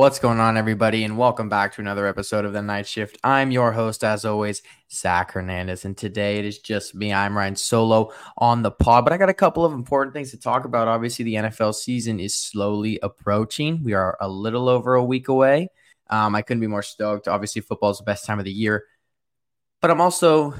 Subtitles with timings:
[0.00, 3.18] What's going on, everybody, and welcome back to another episode of the Night Shift.
[3.22, 7.12] I'm your host, as always, Zach Hernandez, and today it is just me.
[7.12, 10.38] I'm Ryan Solo on the pod, but I got a couple of important things to
[10.38, 10.88] talk about.
[10.88, 13.84] Obviously, the NFL season is slowly approaching.
[13.84, 15.68] We are a little over a week away.
[16.08, 17.28] Um, I couldn't be more stoked.
[17.28, 18.86] Obviously, football is the best time of the year,
[19.82, 20.54] but I'm also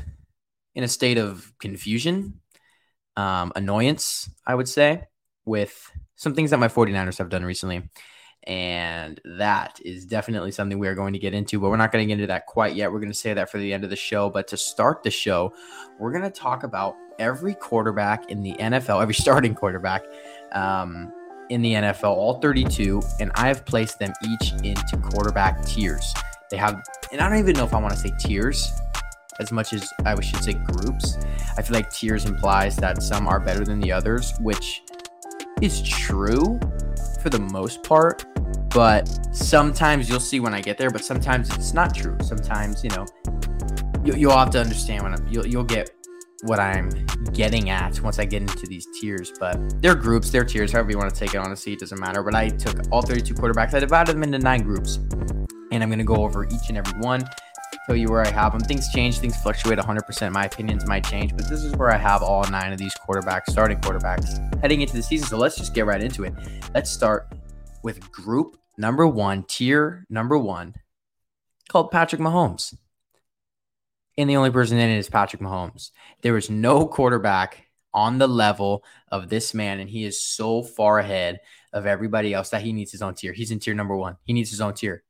[0.75, 2.43] in a state of confusion,
[3.17, 5.05] um, annoyance, I would say,
[5.47, 7.89] with some things that my 49ers have done recently.
[8.45, 12.03] And that is definitely something we are going to get into, but we're not going
[12.03, 12.91] to get into that quite yet.
[12.91, 14.31] We're going to say that for the end of the show.
[14.31, 15.53] But to start the show,
[15.99, 20.05] we're going to talk about every quarterback in the NFL, every starting quarterback
[20.53, 21.13] um,
[21.51, 23.03] in the NFL, all 32.
[23.21, 26.15] And I have placed them each into quarterback tiers.
[26.51, 28.73] They have, and I don't even know if I want to say tiers
[29.39, 31.19] as much as I should say groups.
[31.57, 34.83] I feel like tiers implies that some are better than the others, which
[35.61, 36.59] is true
[37.21, 38.25] for the most part,
[38.71, 42.17] but sometimes you'll see when I get there, but sometimes it's not true.
[42.23, 43.07] Sometimes, you know,
[44.05, 45.91] you, you'll have to understand when I'm, you'll, you'll get
[46.43, 46.91] what I'm
[47.33, 49.33] getting at once I get into these tiers.
[49.39, 51.39] But they're groups, they're tiers, however you want to take it.
[51.39, 52.23] Honestly, it doesn't matter.
[52.23, 54.97] But I took all 32 quarterbacks, I divided them into nine groups,
[55.73, 57.25] and I'm going to go over each and every one
[57.95, 58.61] you where I have them.
[58.61, 60.33] Things change, things fluctuate 100%.
[60.33, 63.51] My opinions might change, but this is where I have all nine of these quarterbacks,
[63.51, 65.29] starting quarterbacks, heading into the season.
[65.29, 66.35] So let's just get right into it.
[66.75, 67.33] Let's start
[67.83, 70.75] with group number one, tier number one,
[71.69, 72.75] called Patrick Mahomes.
[74.19, 75.91] And the only person in it is Patrick Mahomes.
[76.23, 80.99] There is no quarterback on the level of this man, and he is so far
[80.99, 81.41] ahead
[81.73, 83.33] of everybody else that he needs his own tier.
[83.33, 84.17] He's in tier number one.
[84.25, 85.03] He needs his own tier.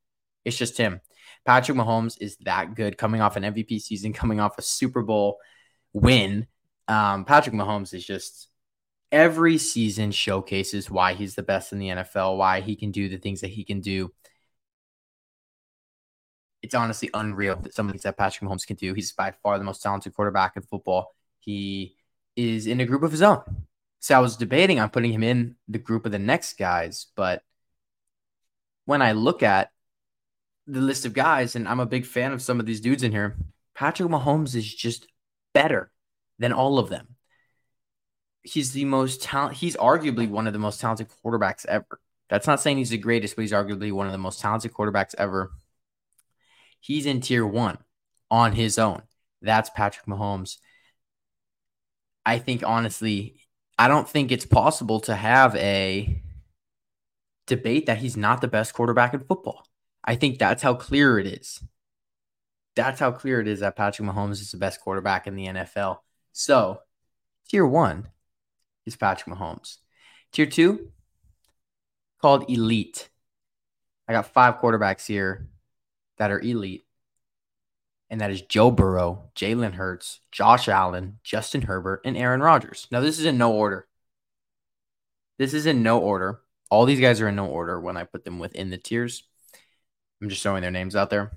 [0.45, 1.01] It's just him.
[1.45, 5.39] Patrick Mahomes is that good coming off an MVP season, coming off a Super Bowl
[5.93, 6.47] win.
[6.89, 8.49] Um, Patrick Mahomes is just
[9.13, 13.19] every season showcases why he's the best in the NFL, why he can do the
[13.19, 14.13] things that he can do.
[16.63, 18.93] It's honestly unreal that some of things that Patrick Mahomes can do.
[18.93, 21.15] He's by far the most talented quarterback in football.
[21.39, 21.97] He
[22.37, 23.43] is in a group of his own.
[24.01, 27.43] So I was debating on putting him in the group of the next guys, but
[28.85, 29.71] when I look at
[30.73, 33.13] the list of guys, and I'm a big fan of some of these dudes in
[33.13, 33.37] here.
[33.75, 35.07] Patrick Mahomes is just
[35.53, 35.91] better
[36.39, 37.17] than all of them.
[38.43, 39.57] He's the most talent.
[39.57, 42.01] He's arguably one of the most talented quarterbacks ever.
[42.29, 45.15] That's not saying he's the greatest, but he's arguably one of the most talented quarterbacks
[45.19, 45.51] ever.
[46.81, 47.79] He's in tier one
[48.31, 49.03] on his own.
[49.43, 50.59] That's Patrick Mahomes.
[52.25, 53.41] I think honestly,
[53.79, 56.23] I don't think it's possible to have a
[57.47, 59.67] debate that he's not the best quarterback in football.
[60.11, 61.63] I think that's how clear it is.
[62.75, 65.99] That's how clear it is that Patrick Mahomes is the best quarterback in the NFL.
[66.33, 66.81] So,
[67.49, 68.09] tier one
[68.85, 69.77] is Patrick Mahomes.
[70.33, 70.91] Tier two,
[72.21, 73.09] called elite.
[74.09, 75.47] I got five quarterbacks here
[76.19, 76.87] that are elite,
[78.09, 82.89] and that is Joe Burrow, Jalen Hurts, Josh Allen, Justin Herbert, and Aaron Rodgers.
[82.91, 83.87] Now, this is in no order.
[85.39, 86.41] This is in no order.
[86.69, 89.23] All these guys are in no order when I put them within the tiers.
[90.21, 91.33] I'm just throwing their names out there.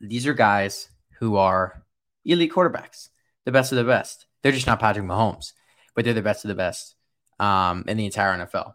[0.00, 0.88] These are guys
[1.18, 1.84] who are
[2.24, 3.10] elite quarterbacks,
[3.44, 4.26] the best of the best.
[4.42, 5.52] They're just not Patrick Mahomes,
[5.94, 6.94] but they're the best of the best
[7.38, 8.74] um, in the entire NFL.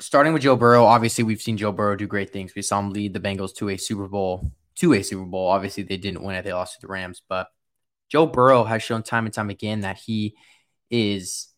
[0.00, 2.54] Starting with Joe Burrow, obviously we've seen Joe Burrow do great things.
[2.54, 5.48] We saw him lead the Bengals to a Super Bowl, to a Super Bowl.
[5.48, 7.20] Obviously they didn't win it; they lost to the Rams.
[7.28, 7.48] But
[8.08, 10.36] Joe Burrow has shown time and time again that he
[10.88, 11.48] is.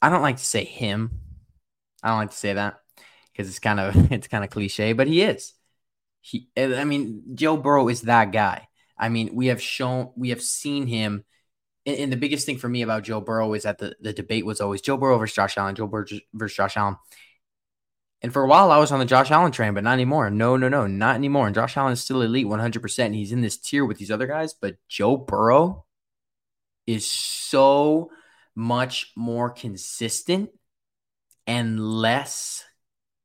[0.00, 1.20] I don't like to say him.
[2.02, 2.80] I don't like to say that
[3.38, 5.54] because it's kind of it's kind of cliche, but he is.
[6.20, 8.66] He, I mean, Joe Burrow is that guy.
[8.98, 11.24] I mean, we have shown, we have seen him.
[11.86, 14.44] And, and the biggest thing for me about Joe Burrow is that the, the debate
[14.44, 16.96] was always Joe Burrow versus Josh Allen, Joe Burrow versus Josh Allen.
[18.20, 20.28] And for a while, I was on the Josh Allen train, but not anymore.
[20.28, 21.46] No, no, no, not anymore.
[21.46, 23.06] And Josh Allen is still elite 100%.
[23.06, 25.86] And he's in this tier with these other guys, but Joe Burrow
[26.84, 28.10] is so
[28.56, 30.50] much more consistent
[31.46, 32.64] and less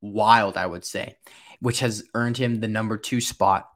[0.03, 1.15] wild, I would say,
[1.59, 3.67] which has earned him the number two spot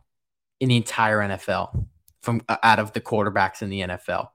[0.59, 1.87] in the entire NFL
[2.21, 4.29] from uh, out of the quarterbacks in the NFL.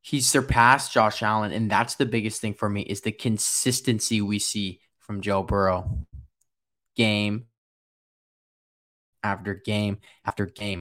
[0.00, 4.38] He's surpassed Josh Allen, and that's the biggest thing for me is the consistency we
[4.38, 6.06] see from Joe Burrow.
[6.94, 7.46] Game
[9.22, 10.80] after game after game.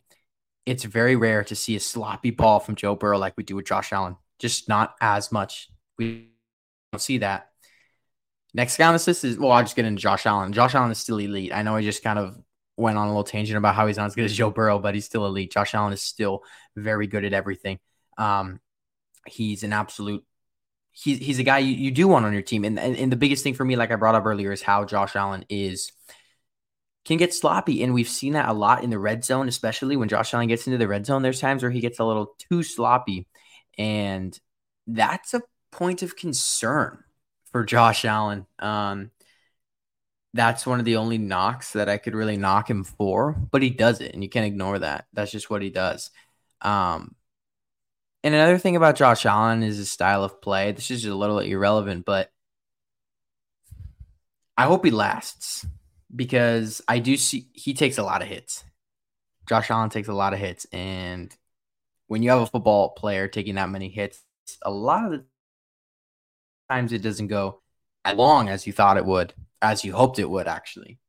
[0.66, 3.66] It's very rare to see a sloppy ball from Joe Burrow like we do with
[3.66, 4.16] Josh Allen.
[4.39, 5.69] Just not as much.
[5.98, 6.30] We
[6.92, 7.50] don't see that.
[8.56, 10.54] Next guy on this list is well, I'll just get into Josh Allen.
[10.54, 11.54] Josh Allen is still elite.
[11.54, 12.38] I know I just kind of
[12.78, 14.96] went on a little tangent about how he's not as good as Joe Burrow, but
[14.96, 15.52] he's still elite.
[15.52, 16.42] Josh Allen is still
[16.74, 17.80] very good at everything.
[18.18, 18.62] Um,
[19.28, 20.24] he's an absolute
[20.94, 22.63] he's he's a guy you, you do want on your team.
[22.63, 24.86] And, and and the biggest thing for me, like I brought up earlier, is how
[24.86, 25.92] Josh Allen is
[27.04, 27.84] can get sloppy.
[27.84, 30.66] And we've seen that a lot in the red zone, especially when Josh Allen gets
[30.66, 31.24] into the red zone.
[31.24, 33.28] There's times where he gets a little too sloppy.
[33.78, 34.40] And
[34.88, 35.42] that's a
[35.72, 37.04] point of concern
[37.56, 38.46] for Josh Allen.
[38.60, 39.12] Um,
[40.34, 43.69] that's one of the only knocks that I could really knock him for, but he
[43.69, 45.06] does it, and you can't ignore that.
[45.13, 46.12] That's just what he does.
[46.62, 47.16] Um,
[48.25, 50.74] and another thing about Josh Allen is his style of play.
[50.74, 52.30] This is a little irrelevant, but
[54.58, 55.66] I hope he lasts
[56.13, 58.66] because I do see he takes a lot of hits.
[59.48, 61.34] Josh Allen takes a lot of hits, and
[62.08, 64.22] when you have a football player taking that many hits,
[64.62, 65.25] a lot of the
[66.69, 67.62] times it doesn't go
[68.03, 70.47] as long as you thought it would, as you hoped it would.
[70.47, 71.00] Actually,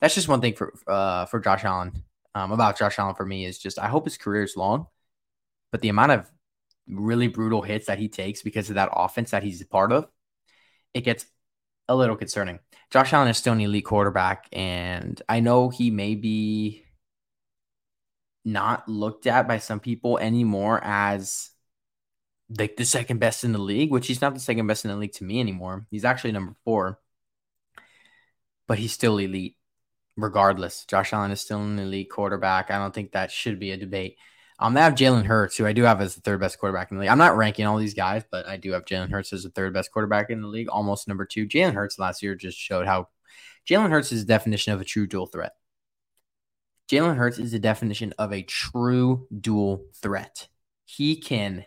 [0.00, 2.02] that's just one thing for uh, for Josh Allen.
[2.34, 4.88] Um, about Josh Allen for me is just I hope his career is long
[5.76, 6.30] but the amount of
[6.88, 10.06] really brutal hits that he takes because of that offense that he's a part of,
[10.94, 11.26] it gets
[11.88, 12.58] a little concerning.
[12.90, 16.84] Josh Allen is still an elite quarterback, and I know he may be
[18.44, 21.50] not looked at by some people anymore as
[22.48, 24.96] like the second best in the league, which he's not the second best in the
[24.96, 25.86] league to me anymore.
[25.90, 26.98] He's actually number four,
[28.66, 29.56] but he's still elite
[30.16, 30.84] regardless.
[30.86, 32.70] Josh Allen is still an elite quarterback.
[32.70, 34.16] I don't think that should be a debate.
[34.58, 36.96] Um, they have Jalen Hurts, who I do have as the third best quarterback in
[36.96, 37.10] the league.
[37.10, 39.74] I'm not ranking all these guys, but I do have Jalen Hurts as the third
[39.74, 41.46] best quarterback in the league, almost number two.
[41.46, 43.08] Jalen Hurts last year just showed how
[43.68, 45.52] Jalen Hurts is the definition of a true dual threat.
[46.88, 50.48] Jalen Hurts is the definition of a true dual threat.
[50.86, 51.66] He can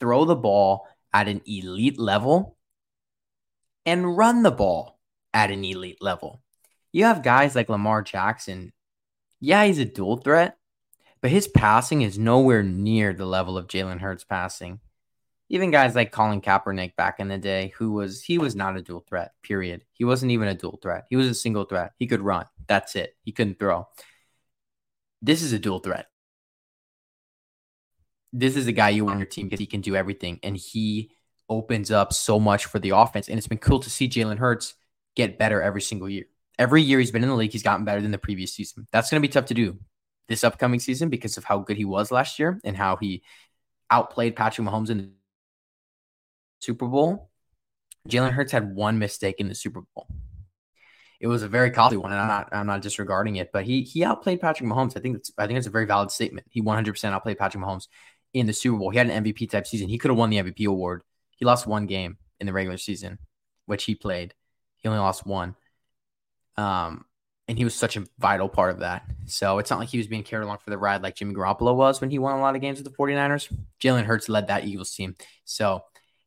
[0.00, 2.56] throw the ball at an elite level
[3.84, 4.98] and run the ball
[5.32, 6.42] at an elite level.
[6.92, 8.72] You have guys like Lamar Jackson.
[9.40, 10.56] Yeah, he's a dual threat,
[11.20, 14.80] but his passing is nowhere near the level of Jalen Hurts passing.
[15.48, 18.82] Even guys like Colin Kaepernick back in the day, who was he was not a
[18.82, 19.84] dual threat, period.
[19.92, 21.04] He wasn't even a dual threat.
[21.08, 21.92] He was a single threat.
[21.98, 22.46] He could run.
[22.66, 23.14] That's it.
[23.22, 23.86] He couldn't throw.
[25.22, 26.06] This is a dual threat.
[28.38, 30.56] This is a guy you want on your team because he can do everything and
[30.56, 31.10] he
[31.48, 33.28] opens up so much for the offense.
[33.28, 34.74] And it's been cool to see Jalen Hurts
[35.14, 36.24] get better every single year.
[36.58, 38.86] Every year he's been in the league, he's gotten better than the previous season.
[38.92, 39.78] That's going to be tough to do
[40.28, 43.22] this upcoming season because of how good he was last year and how he
[43.90, 45.10] outplayed Patrick Mahomes in the
[46.60, 47.30] Super Bowl.
[48.08, 50.08] Jalen Hurts had one mistake in the Super Bowl.
[51.20, 53.82] It was a very costly one, and I'm not I'm not disregarding it, but he
[53.82, 54.96] he outplayed Patrick Mahomes.
[54.96, 56.46] I think that's I think it's a very valid statement.
[56.50, 57.88] He 100% outplayed Patrick Mahomes
[58.32, 58.90] in the Super Bowl.
[58.90, 59.88] He had an MVP type season.
[59.88, 61.02] He could have won the MVP award.
[61.30, 63.18] He lost one game in the regular season,
[63.66, 64.34] which he played.
[64.76, 65.56] He only lost one.
[66.56, 67.04] Um,
[67.48, 69.04] and he was such a vital part of that.
[69.26, 71.74] So it's not like he was being carried along for the ride like Jimmy Garoppolo
[71.74, 73.52] was when he won a lot of games with the 49ers.
[73.80, 75.14] Jalen Hurts led that Eagles team.
[75.44, 75.84] So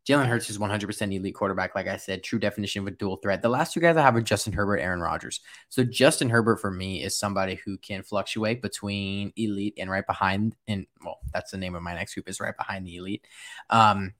[0.09, 1.75] Jalen Hurts is 100% elite quarterback.
[1.75, 3.43] Like I said, true definition of a dual threat.
[3.43, 5.41] The last two guys I have are Justin Herbert, Aaron Rodgers.
[5.69, 10.55] So Justin Herbert for me is somebody who can fluctuate between elite and right behind.
[10.67, 13.27] And well, that's the name of my next group is right behind the elite.
[13.69, 14.15] Um,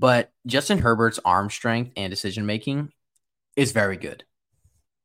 [0.00, 2.90] but Justin Herbert's arm strength and decision making
[3.54, 4.24] is very good.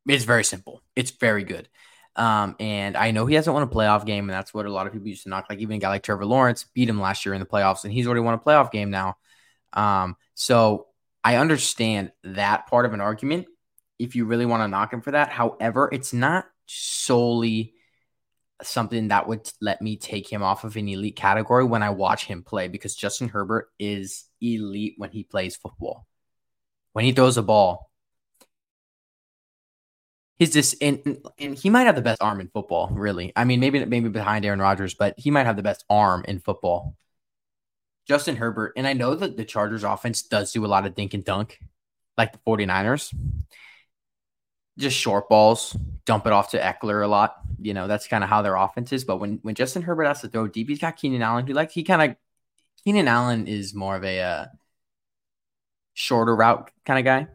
[0.07, 0.81] It's very simple.
[0.95, 1.69] It's very good.
[2.15, 4.87] Um, and I know he hasn't won a playoff game, and that's what a lot
[4.87, 5.45] of people used to knock.
[5.47, 7.93] Like even a guy like Trevor Lawrence beat him last year in the playoffs, and
[7.93, 9.17] he's already won a playoff game now.
[9.73, 10.87] Um, so
[11.23, 13.47] I understand that part of an argument
[13.97, 15.29] if you really want to knock him for that.
[15.29, 17.73] However, it's not solely
[18.61, 22.25] something that would let me take him off of an elite category when I watch
[22.25, 26.07] him play because Justin Herbert is elite when he plays football.
[26.93, 27.91] When he throws a ball,
[30.37, 33.31] He's just and, and he might have the best arm in football, really.
[33.37, 36.39] I mean, maybe maybe behind Aaron Rodgers, but he might have the best arm in
[36.39, 36.95] football.
[38.07, 41.13] Justin Herbert, and I know that the Chargers offense does do a lot of dink
[41.13, 41.59] and dunk,
[42.17, 43.13] like the 49ers.
[44.77, 47.37] Just short balls, dump it off to Ekeler a lot.
[47.59, 49.05] You know, that's kind of how their offense is.
[49.05, 51.71] But when when Justin Herbert has to throw deep, he's got Keenan Allen, who like
[51.71, 52.17] he kind of
[52.83, 54.45] Keenan Allen is more of a uh,
[55.93, 57.27] shorter route kind of guy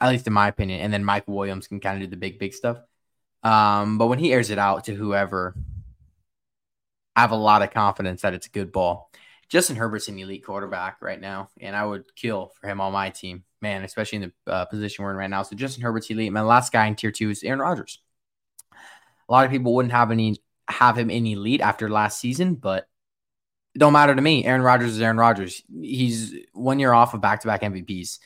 [0.00, 0.80] at least in my opinion.
[0.80, 2.78] And then Mike Williams can kind of do the big, big stuff.
[3.42, 5.54] Um, but when he airs it out to whoever,
[7.16, 9.10] I have a lot of confidence that it's a good ball.
[9.48, 13.10] Justin Herbert's an elite quarterback right now, and I would kill for him on my
[13.10, 15.42] team, man, especially in the uh, position we're in right now.
[15.42, 16.32] So Justin Herbert's elite.
[16.32, 18.00] My last guy in tier two is Aaron Rodgers.
[18.72, 20.36] A lot of people wouldn't have any
[20.68, 22.88] have him in elite after last season, but
[23.74, 24.44] it don't matter to me.
[24.44, 25.62] Aaron Rodgers is Aaron Rodgers.
[25.80, 28.18] He's one year off of back to back MVPs.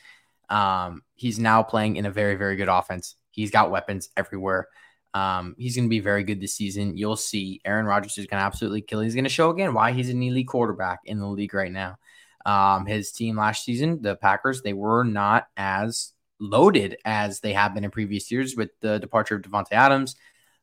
[0.49, 3.15] Um, he's now playing in a very, very good offense.
[3.31, 4.67] He's got weapons everywhere.
[5.13, 6.97] Um, he's going to be very good this season.
[6.97, 9.01] You'll see Aaron Rodgers is going to absolutely kill.
[9.01, 11.97] He's going to show again why he's an elite quarterback in the league right now.
[12.45, 17.73] Um, his team last season, the Packers, they were not as loaded as they have
[17.73, 20.15] been in previous years with the departure of Davante Adams.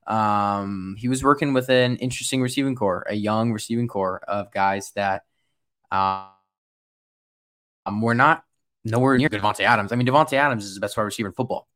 [0.07, 4.93] Um, he was working with an interesting receiving corps, a young receiving corps of guys
[4.97, 5.23] that
[5.93, 6.27] um,
[8.01, 8.45] were not
[8.85, 9.93] nowhere near Davante Adams.
[9.93, 11.69] I mean, Davante Adams is the best wide receiver in football.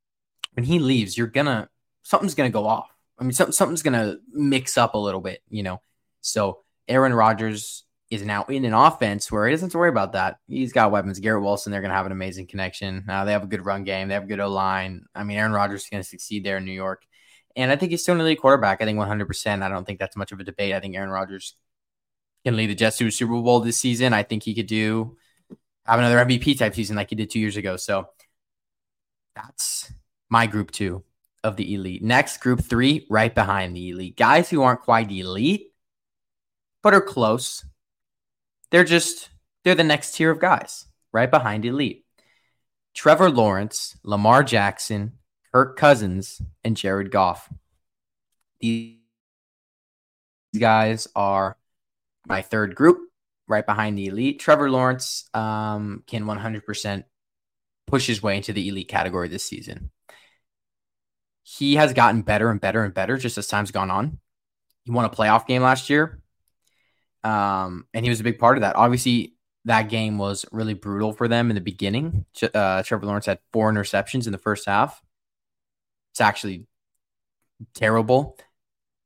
[0.54, 1.68] When he leaves, you're gonna
[2.04, 2.88] something's gonna go off.
[3.18, 5.80] I mean, something something's gonna mix up a little bit, you know.
[6.20, 10.12] So Aaron Rodgers is now in an offense where he doesn't have to worry about
[10.12, 10.36] that.
[10.46, 11.18] He's got weapons.
[11.18, 13.04] Garrett Wilson, they're gonna have an amazing connection.
[13.08, 14.08] Uh, they have a good run game.
[14.08, 15.06] They have a good O line.
[15.14, 17.02] I mean, Aaron Rodgers is gonna succeed there in New York.
[17.56, 18.82] And I think he's still an elite quarterback.
[18.82, 19.62] I think 100%.
[19.62, 20.74] I don't think that's much of a debate.
[20.74, 21.56] I think Aaron Rodgers
[22.44, 24.12] can lead the Jets to a Super Bowl this season.
[24.12, 25.16] I think he could do
[25.84, 27.76] have another MVP type season like he did two years ago.
[27.76, 28.08] So
[29.36, 29.92] that's
[30.28, 31.04] my group two
[31.44, 32.02] of the elite.
[32.02, 34.16] Next, group three, right behind the elite.
[34.16, 35.72] Guys who aren't quite elite,
[36.82, 37.64] but are close.
[38.70, 39.28] They're just,
[39.62, 42.04] they're the next tier of guys, right behind elite.
[42.94, 45.12] Trevor Lawrence, Lamar Jackson,
[45.52, 47.52] Kirk Cousins, and Jared Goff.
[48.60, 48.96] These
[50.58, 51.56] guys are
[52.26, 52.98] my third group,
[53.46, 54.40] right behind the elite.
[54.40, 57.04] Trevor Lawrence um, can 100%
[57.86, 59.90] push his way into the elite category this season.
[61.44, 64.18] He has gotten better and better and better just as time's gone on.
[64.82, 66.20] He won a playoff game last year,
[67.22, 68.76] um, and he was a big part of that.
[68.76, 69.34] Obviously,
[69.66, 72.26] that game was really brutal for them in the beginning.
[72.42, 75.00] Uh, Trevor Lawrence had four interceptions in the first half.
[76.12, 76.66] It's actually
[77.74, 78.36] terrible.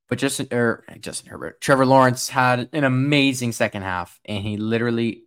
[0.08, 5.24] But Justin or Justin Herbert, Trevor Lawrence had an amazing second half, and he literally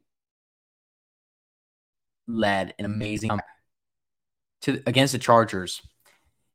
[2.27, 3.31] led an amazing
[4.61, 5.81] to against the Chargers,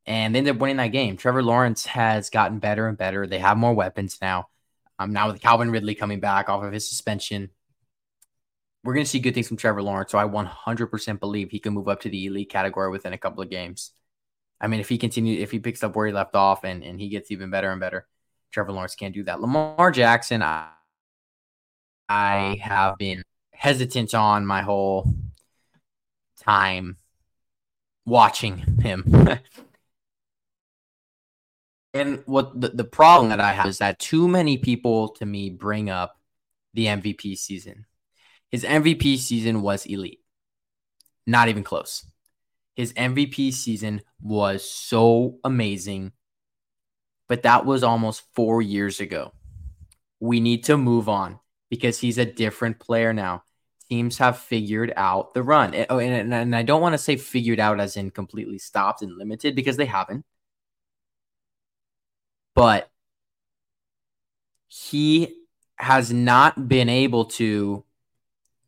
[0.06, 1.16] and they ended up winning that game.
[1.16, 3.26] Trevor Lawrence has gotten better and better.
[3.26, 4.48] They have more weapons now.
[4.98, 7.50] Um, now with Calvin Ridley coming back off of his suspension,
[8.84, 10.12] we're going to see good things from Trevor Lawrence.
[10.12, 13.42] So I 100% believe he can move up to the elite category within a couple
[13.42, 13.90] of games.
[14.60, 17.00] I mean, if he continues, if he picks up where he left off and, and
[17.00, 18.06] he gets even better and better,
[18.52, 19.40] Trevor Lawrence can't do that.
[19.40, 20.68] Lamar Jackson, I,
[22.08, 23.22] I have been
[23.52, 25.12] hesitant on my whole
[26.40, 26.96] time
[28.06, 29.28] watching him.
[32.00, 35.50] and what the, the problem that I have is that too many people to me
[35.50, 36.18] bring up
[36.74, 37.86] the MVP season.
[38.50, 40.20] His MVP season was elite.
[41.26, 42.06] Not even close.
[42.74, 46.12] His MVP season was so amazing,
[47.28, 49.32] but that was almost four years ago.
[50.20, 53.42] We need to move on because he's a different player now.
[53.88, 55.74] Teams have figured out the run.
[55.88, 59.16] Oh, and, and I don't want to say figured out as in completely stopped and
[59.16, 60.24] limited because they haven't.
[62.56, 62.90] But
[64.66, 65.36] he
[65.76, 67.84] has not been able to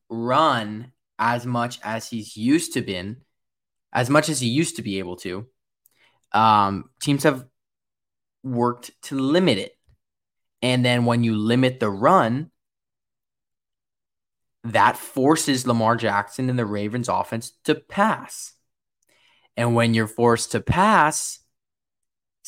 [0.08, 3.16] run as much as he's used to been
[3.92, 5.46] as much as he used to be able to.
[6.32, 7.44] Um, teams have
[8.42, 9.76] worked to limit it.
[10.60, 12.50] And then when you limit the run,
[14.64, 18.52] that forces Lamar Jackson and the Ravens offense to pass.
[19.56, 21.40] And when you're forced to pass,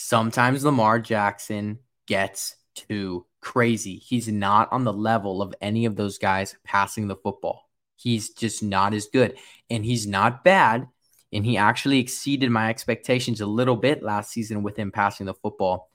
[0.01, 3.97] sometimes Lamar Jackson gets too crazy.
[3.97, 7.69] He's not on the level of any of those guys passing the football.
[7.97, 9.37] He's just not as good.
[9.69, 10.89] And he's not bad
[11.33, 15.35] and he actually exceeded my expectations a little bit last season with him passing the
[15.35, 15.91] football,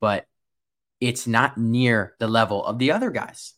[0.00, 0.26] but
[1.00, 3.54] it's not near the level of the other guys.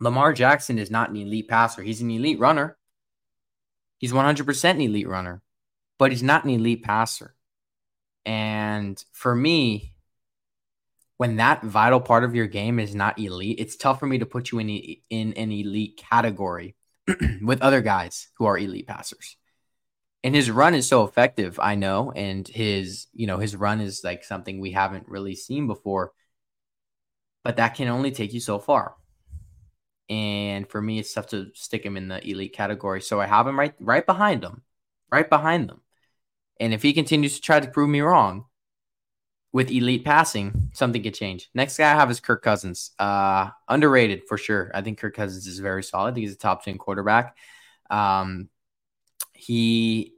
[0.00, 1.82] Lamar Jackson is not an elite passer.
[1.82, 2.76] He's an elite runner.
[3.98, 5.42] He's 100% an elite runner,
[5.98, 7.36] but he's not an elite passer.
[8.24, 9.94] And for me,
[11.16, 14.26] when that vital part of your game is not elite, it's tough for me to
[14.26, 16.74] put you in, in an elite category
[17.42, 19.36] with other guys who are elite passers.
[20.24, 24.02] And his run is so effective i know and his you know his run is
[24.04, 26.12] like something we haven't really seen before
[27.44, 28.94] but that can only take you so far.
[30.08, 33.46] And for me it's tough to stick him in the elite category so i have
[33.46, 34.62] him right right behind him
[35.10, 35.81] right behind them
[36.60, 38.44] and if he continues to try to prove me wrong
[39.52, 44.22] with elite passing something could change next guy i have is kirk cousins uh underrated
[44.28, 47.36] for sure i think kirk cousins is very solid he's a top 10 quarterback
[47.90, 48.48] um
[49.34, 50.14] he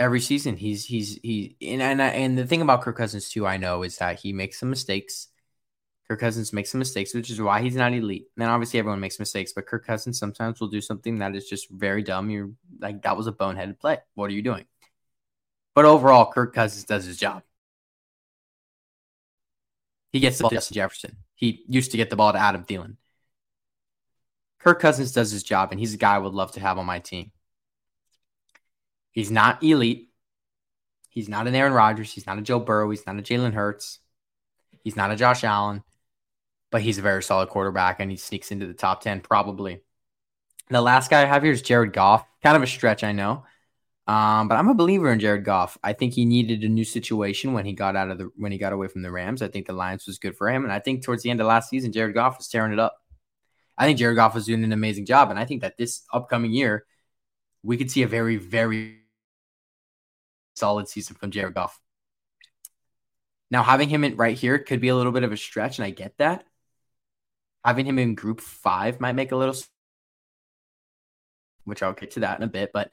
[0.00, 3.58] every season he's he's he and and, and the thing about Kirk Cousins too I
[3.58, 5.28] know is that he makes some mistakes.
[6.08, 8.26] Kirk Cousins makes some mistakes, which is why he's not elite.
[8.36, 11.70] And obviously everyone makes mistakes, but Kirk Cousins sometimes will do something that is just
[11.70, 12.30] very dumb.
[12.30, 12.50] You're
[12.80, 13.98] like that was a boneheaded play.
[14.14, 14.64] What are you doing?
[15.80, 17.42] But overall, Kirk Cousins does his job.
[20.12, 21.16] He gets the ball to Justin Jefferson.
[21.34, 22.96] He used to get the ball to Adam Thielen.
[24.58, 26.84] Kirk Cousins does his job, and he's a guy I would love to have on
[26.84, 27.32] my team.
[29.10, 30.10] He's not elite.
[31.08, 32.12] He's not an Aaron Rodgers.
[32.12, 32.90] He's not a Joe Burrow.
[32.90, 34.00] He's not a Jalen Hurts.
[34.84, 35.82] He's not a Josh Allen,
[36.70, 39.80] but he's a very solid quarterback, and he sneaks into the top 10 probably.
[40.68, 42.26] The last guy I have here is Jared Goff.
[42.42, 43.44] Kind of a stretch, I know.
[44.06, 45.78] Um, but I'm a believer in Jared Goff.
[45.84, 48.58] I think he needed a new situation when he got out of the when he
[48.58, 49.42] got away from the Rams.
[49.42, 51.46] I think the Lions was good for him, and I think towards the end of
[51.46, 52.96] last season, Jared Goff was tearing it up.
[53.78, 56.52] I think Jared Goff was doing an amazing job, and I think that this upcoming
[56.52, 56.86] year,
[57.62, 58.98] we could see a very, very
[60.54, 61.80] solid season from Jared Goff.
[63.50, 65.86] Now, having him in right here could be a little bit of a stretch, and
[65.86, 66.44] I get that.
[67.64, 69.54] Having him in group five might make a little,
[71.64, 72.90] which I'll get to that in a bit, but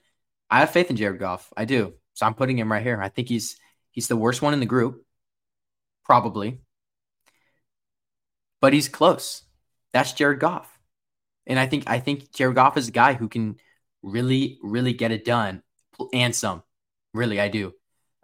[0.49, 1.51] I have faith in Jared Goff.
[1.55, 1.93] I do.
[2.13, 3.01] So I'm putting him right here.
[3.01, 3.57] I think he's
[3.91, 5.05] he's the worst one in the group,
[6.03, 6.61] probably.
[8.59, 9.43] But he's close.
[9.93, 10.79] That's Jared Goff.
[11.45, 13.57] And I think I think Jared Goff is a guy who can
[14.01, 15.63] really, really get it done
[16.13, 16.63] and some.
[17.13, 17.73] Really, I do.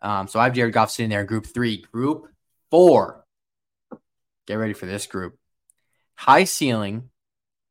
[0.01, 1.86] Um, so I have Jared Goff sitting there in group three.
[1.92, 2.27] Group
[2.70, 3.25] four.
[4.48, 5.38] Get ready for this group.
[6.15, 7.10] High ceiling,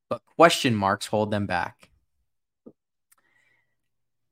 [0.08, 1.90] but question marks hold them back.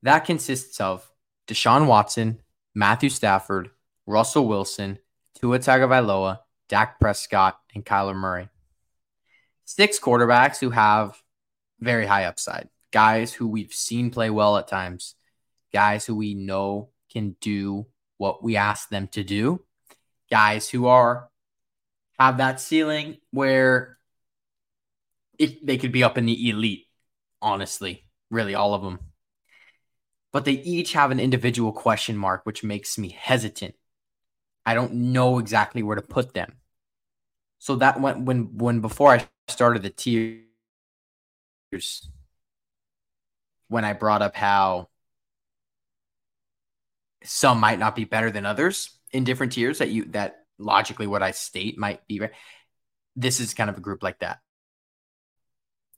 [0.03, 1.11] That consists of
[1.47, 2.41] Deshaun Watson,
[2.75, 3.71] Matthew Stafford,
[4.07, 4.99] Russell Wilson,
[5.35, 8.49] Tua Tagovailoa, Dak Prescott, and Kyler Murray.
[9.65, 11.21] Six quarterbacks who have
[11.81, 12.69] very high upside.
[12.93, 15.15] Guys who we've seen play well at times.
[15.73, 17.87] Guys who we know can do
[18.17, 19.63] what we ask them to do.
[20.31, 21.29] Guys who are
[22.19, 23.99] have that ceiling where
[25.39, 26.87] they could be up in the elite,
[27.41, 28.99] honestly, really all of them
[30.33, 33.75] but they each have an individual question mark, which makes me hesitant.
[34.65, 36.55] I don't know exactly where to put them.
[37.59, 40.43] So that when when when before I started the tiers,
[43.69, 44.89] when I brought up how
[47.23, 51.23] some might not be better than others in different tiers that you that logically what
[51.23, 52.33] I state might be right.
[53.17, 54.39] This is kind of a group like that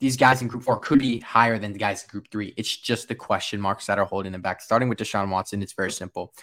[0.03, 2.53] these guys in group four could be higher than the guys in group three.
[2.57, 4.61] It's just the question marks that are holding them back.
[4.61, 6.35] Starting with Deshaun Watson, it's very simple.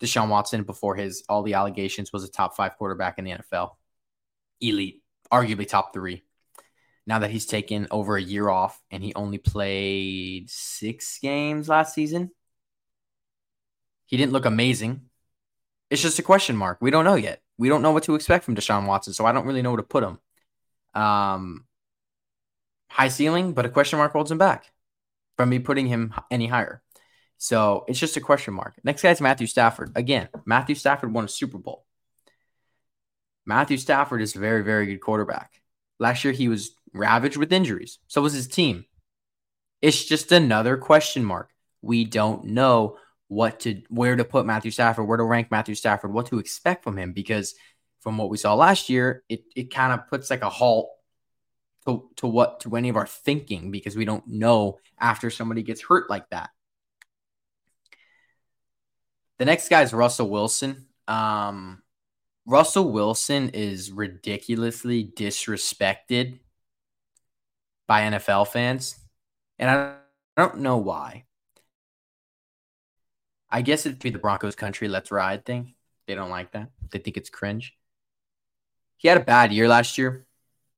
[0.00, 3.70] Deshaun Watson, before his all the allegations, was a top five quarterback in the NFL.
[4.60, 6.22] Elite, arguably top three.
[7.04, 11.94] Now that he's taken over a year off and he only played six games last
[11.94, 12.30] season,
[14.06, 15.00] he didn't look amazing.
[15.90, 16.78] It's just a question mark.
[16.80, 17.42] We don't know yet.
[17.58, 19.78] We don't know what to expect from Deshaun Watson, so I don't really know where
[19.78, 20.20] to put him.
[20.94, 21.64] Um,
[22.92, 24.70] high ceiling, but a question mark holds him back
[25.36, 26.82] from me putting him any higher.
[27.38, 28.74] So it's just a question mark.
[28.84, 29.92] Next guy is Matthew Stafford.
[29.96, 31.84] Again, Matthew Stafford won a Super Bowl.
[33.44, 35.60] Matthew Stafford is a very, very good quarterback.
[35.98, 37.98] Last year he was ravaged with injuries.
[38.06, 38.84] So was his team.
[39.80, 41.50] It's just another question mark.
[41.80, 46.12] We don't know what to where to put Matthew Stafford, where to rank Matthew Stafford,
[46.12, 47.54] what to expect from him because
[48.00, 50.90] from what we saw last year, it it kind of puts like a halt
[51.86, 55.82] to, to what to any of our thinking because we don't know after somebody gets
[55.82, 56.50] hurt like that.
[59.38, 60.86] The next guy is Russell Wilson.
[61.08, 61.82] Um,
[62.46, 66.38] Russell Wilson is ridiculously disrespected
[67.86, 68.96] by NFL fans,
[69.58, 69.96] and I
[70.36, 71.24] don't know why.
[73.50, 75.74] I guess it'd be the Broncos country let's ride thing.
[76.06, 76.70] They don't like that.
[76.90, 77.76] They think it's cringe.
[78.96, 80.26] He had a bad year last year.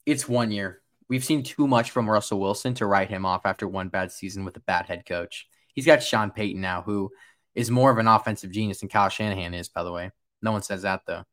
[0.06, 0.80] It's one year.
[1.08, 4.44] We've seen too much from Russell Wilson to write him off after one bad season
[4.44, 5.46] with a bad head coach.
[5.74, 7.10] He's got Sean Payton now, who
[7.54, 10.10] is more of an offensive genius than Kyle Shanahan is, by the way.
[10.40, 11.24] No one says that, though.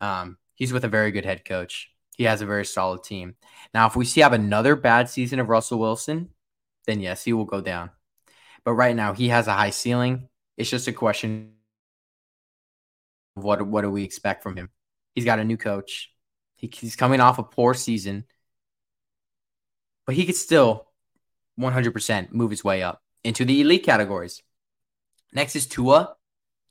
[0.00, 1.90] Um, he's with a very good head coach.
[2.16, 3.36] He has a very solid team.
[3.72, 6.30] Now, if we see have another bad season of Russell Wilson,
[6.86, 7.90] then yes, he will go down.
[8.64, 10.28] But right now, he has a high ceiling.
[10.56, 11.52] It's just a question
[13.36, 14.70] of what what do we expect from him?
[15.14, 16.12] He's got a new coach.
[16.56, 18.24] He, he's coming off a poor season
[20.08, 20.86] but he could still
[21.60, 24.42] 100% move his way up into the elite categories.
[25.34, 26.16] Next is Tua.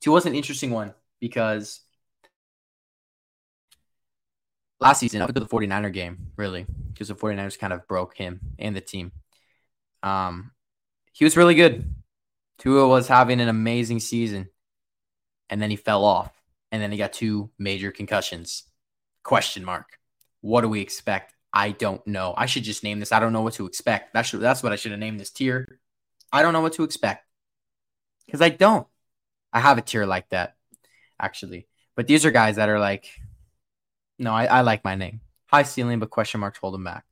[0.02, 1.82] Tua's an interesting one because
[4.80, 8.40] last season, up to the 49er game, really, because the 49ers kind of broke him
[8.58, 9.12] and the team.
[10.02, 10.50] Um,
[11.14, 11.94] he was really good.
[12.58, 14.50] Tua was having an amazing season,
[15.48, 16.34] and then he fell off,
[16.72, 18.64] and then he got two major concussions.
[19.22, 20.00] Question mark.
[20.42, 22.36] What do we expect I don't know.
[22.38, 23.12] I should just name this.
[23.12, 24.14] I don't know what to expect.
[24.14, 25.80] That's that's what I should have named this tier.
[26.32, 27.26] I don't know what to expect
[28.28, 28.86] because I don't.
[29.52, 30.56] I have a tier like that
[31.20, 33.10] actually, but these are guys that are like,
[34.20, 35.22] no, I, I like my name.
[35.48, 37.06] High ceiling, but question marks hold him back.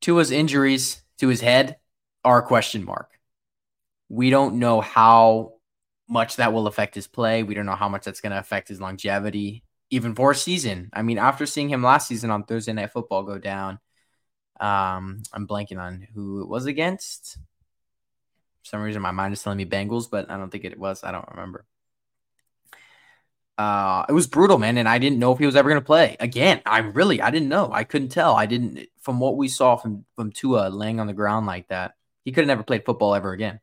[0.00, 1.76] Tua's injuries to his head
[2.24, 3.10] are a question mark.
[4.08, 5.56] We don't know how
[6.08, 7.42] much that will affect his play.
[7.42, 10.90] We don't know how much that's going to affect his longevity, even for a season.
[10.92, 13.78] I mean, after seeing him last season on Thursday Night Football go down,
[14.60, 17.34] um, I'm blanking on who it was against.
[18.62, 21.04] For some reason, my mind is telling me Bengals, but I don't think it was.
[21.04, 21.66] I don't remember.
[23.56, 25.86] Uh, it was brutal, man, and I didn't know if he was ever going to
[25.86, 26.60] play again.
[26.66, 27.70] I really, I didn't know.
[27.72, 28.34] I couldn't tell.
[28.34, 31.94] I didn't from what we saw from from Tua laying on the ground like that.
[32.24, 33.60] He could have never played football ever again.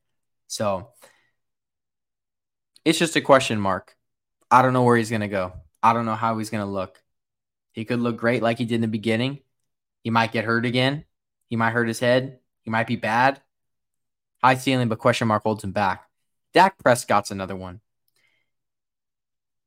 [0.48, 0.90] So
[2.86, 3.96] it's just a question mark.
[4.50, 5.54] I don't know where he's going to go.
[5.84, 7.02] I don't know how he's going to look.
[7.74, 9.40] He could look great like he did in the beginning.
[10.04, 11.06] He might get hurt again.
[11.48, 12.40] He might hurt his head.
[12.64, 13.42] He might be bad.
[14.44, 16.08] High ceiling, but question mark holds him back.
[16.54, 17.82] Dak Prescott's another one.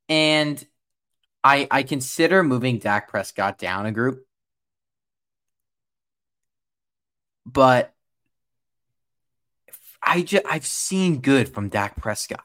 [0.07, 0.63] And
[1.43, 4.25] I I consider moving Dak Prescott down a group.
[7.45, 7.93] But
[10.01, 12.43] I I've seen good from Dak Prescott.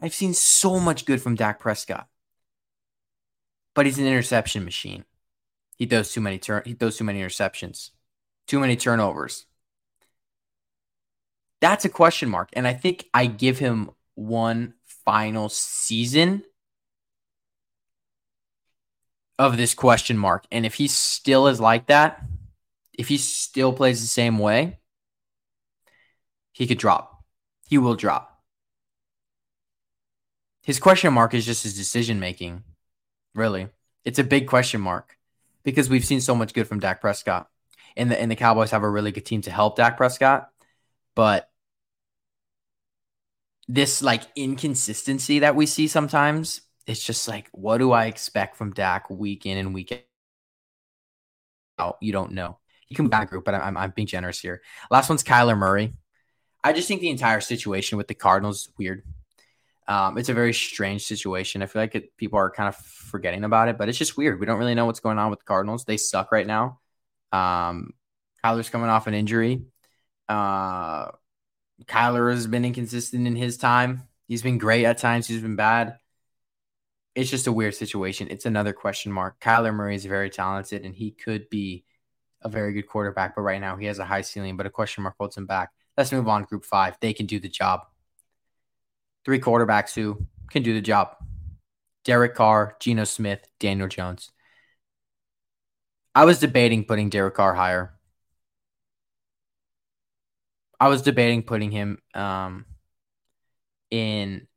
[0.00, 2.08] I've seen so much good from Dak Prescott.
[3.74, 5.04] But he's an interception machine.
[5.76, 7.90] He throws too many turn he throws too many interceptions.
[8.46, 9.46] Too many turnovers.
[11.60, 12.50] That's a question mark.
[12.52, 16.42] And I think I give him one final season
[19.38, 20.44] of this question mark.
[20.50, 22.22] And if he still is like that,
[22.92, 24.78] if he still plays the same way,
[26.52, 27.24] he could drop.
[27.68, 28.40] He will drop.
[30.62, 32.62] His question mark is just his decision making.
[33.34, 33.68] Really.
[34.04, 35.16] It's a big question mark
[35.62, 37.48] because we've seen so much good from Dak Prescott.
[37.96, 40.48] And the and the Cowboys have a really good team to help Dak Prescott.
[41.14, 41.50] But
[43.68, 48.72] this like inconsistency that we see sometimes it's just like, what do I expect from
[48.72, 50.06] Dak week in and week
[51.78, 51.96] out?
[52.00, 52.58] You don't know.
[52.88, 54.62] You can back group, but I'm, I'm being generous here.
[54.90, 55.94] Last one's Kyler Murray.
[56.64, 59.02] I just think the entire situation with the Cardinals is weird.
[59.88, 61.62] Um, it's a very strange situation.
[61.62, 64.38] I feel like it, people are kind of forgetting about it, but it's just weird.
[64.38, 65.84] We don't really know what's going on with the Cardinals.
[65.84, 66.80] They suck right now.
[67.32, 67.92] Um,
[68.44, 69.62] Kyler's coming off an injury.
[70.28, 71.10] Uh,
[71.84, 74.08] Kyler has been inconsistent in his time.
[74.28, 75.26] He's been great at times.
[75.26, 75.96] He's been bad
[77.14, 78.28] it's just a weird situation.
[78.30, 79.40] It's another question mark.
[79.40, 81.84] Kyler Murray is very talented and he could be
[82.40, 85.02] a very good quarterback, but right now he has a high ceiling, but a question
[85.02, 85.70] mark holds him back.
[85.96, 86.44] Let's move on.
[86.44, 86.96] Group five.
[87.00, 87.82] They can do the job.
[89.24, 91.16] Three quarterbacks who can do the job
[92.04, 94.30] Derek Carr, Geno Smith, Daniel Jones.
[96.14, 97.94] I was debating putting Derek Carr higher.
[100.78, 102.66] I was debating putting him um,
[103.90, 104.48] in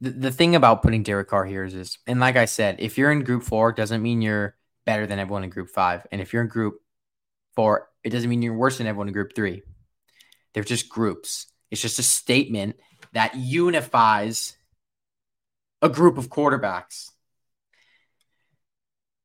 [0.00, 2.96] the, the thing about putting Derek Carr here is, is, and like I said, if
[2.96, 6.06] you're in group four, doesn't mean you're better than everyone in group five.
[6.12, 6.74] And if you're in group
[7.56, 9.62] four, it doesn't mean you're worse than everyone in group three.
[10.52, 11.46] They're just groups.
[11.70, 12.76] It's just a statement
[13.14, 14.56] that unifies
[15.82, 17.10] a group of quarterbacks.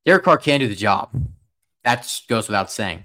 [0.06, 1.12] Derek Carr can do the job.
[1.84, 3.04] That goes without saying.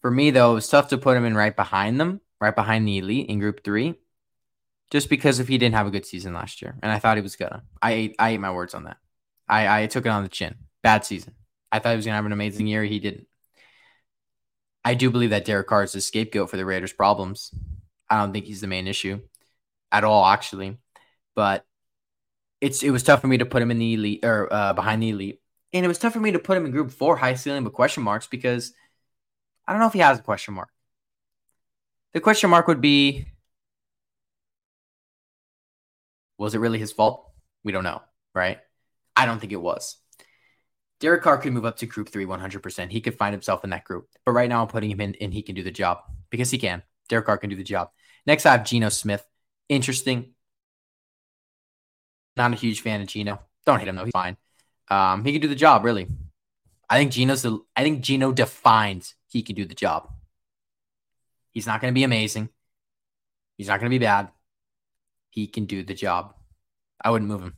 [0.00, 2.98] For me, though, it's tough to put him in right behind them, right behind the
[2.98, 3.96] elite in group three
[4.92, 7.22] just because if he didn't have a good season last year, and I thought he
[7.22, 7.62] was gonna.
[7.80, 8.98] I ate I ate my words on that.
[9.48, 10.54] I I took it on the chin.
[10.82, 11.32] Bad season.
[11.72, 12.84] I thought he was gonna have an amazing year.
[12.84, 13.26] He didn't.
[14.84, 17.54] I do believe that Derek Carr is the scapegoat for the Raiders' problems.
[18.12, 19.20] I don't think he's the main issue
[19.90, 20.76] at all, actually.
[21.34, 21.64] But
[22.60, 25.02] it's it was tough for me to put him in the elite or uh, behind
[25.02, 25.40] the elite,
[25.72, 27.72] and it was tough for me to put him in Group Four, high ceiling but
[27.72, 28.74] question marks because
[29.66, 30.68] I don't know if he has a question mark.
[32.12, 33.26] The question mark would be
[36.36, 37.30] was it really his fault?
[37.64, 38.02] We don't know,
[38.34, 38.58] right?
[39.16, 39.96] I don't think it was.
[41.00, 42.90] Derek Carr could move up to group three 100%.
[42.90, 44.08] He could find himself in that group.
[44.26, 46.58] But right now, I'm putting him in and he can do the job because he
[46.58, 46.82] can.
[47.08, 47.90] Derek Carr can do the job.
[48.26, 49.26] Next, I have Geno Smith.
[49.68, 50.34] Interesting.
[52.36, 53.40] Not a huge fan of Geno.
[53.66, 54.04] Don't hate him, though.
[54.04, 54.36] He's fine.
[54.88, 56.08] Um, he can do the job, really.
[56.88, 60.10] I think Geno's the, I think Geno defines he can do the job.
[61.52, 62.48] He's not going to be amazing.
[63.56, 64.30] He's not going to be bad
[65.32, 66.34] he can do the job.
[67.02, 67.56] I wouldn't move him.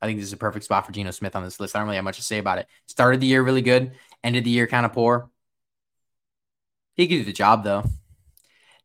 [0.00, 1.76] I think this is a perfect spot for Geno Smith on this list.
[1.76, 2.66] I don't really have much to say about it.
[2.86, 3.92] Started the year really good,
[4.24, 5.30] ended the year kind of poor.
[6.94, 7.84] He can do the job though.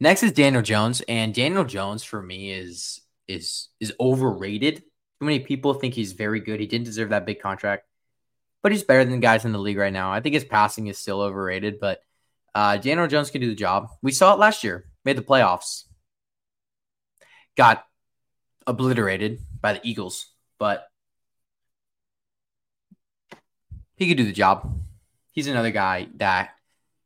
[0.02, 4.78] Next is Daniel Jones, and Daniel Jones for me is is is overrated.
[4.78, 6.60] Too many people think he's very good.
[6.60, 7.86] He didn't deserve that big contract,
[8.64, 10.12] but he's better than guys in the league right now.
[10.12, 12.02] I think his passing is still overrated, but
[12.56, 13.90] uh, Daniel Jones can do the job.
[14.02, 15.84] We saw it last year, made the playoffs,
[17.56, 17.86] got
[18.66, 20.88] obliterated by the Eagles, but
[23.98, 24.82] he could do the job.
[25.30, 26.56] he's another guy that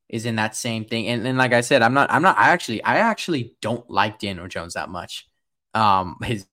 [0.08, 1.08] is in that same thing.
[1.08, 4.20] And, and like I said, I'm not, I'm not, I actually, I actually don't like
[4.20, 5.28] Daniel Jones that much.
[5.74, 6.46] Um, his,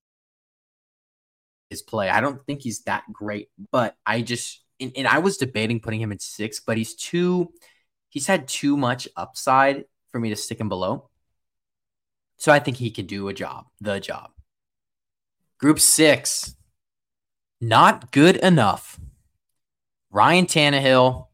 [1.70, 5.36] his play, I don't think he's that great, but I just, and, and I was
[5.36, 7.52] debating putting him at six, but he's too,
[8.08, 11.08] he's had too much upside for me to stick him below.
[12.38, 14.30] So I think he can do a job, the job.
[15.58, 16.56] Group six,
[17.60, 18.98] not good enough.
[20.10, 21.28] Ryan Tannehill,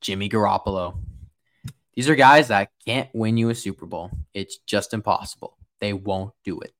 [0.00, 0.98] Jimmy Garoppolo.
[1.98, 4.12] These are guys that can't win you a Super Bowl.
[4.32, 5.58] It's just impossible.
[5.80, 6.72] They won't do it.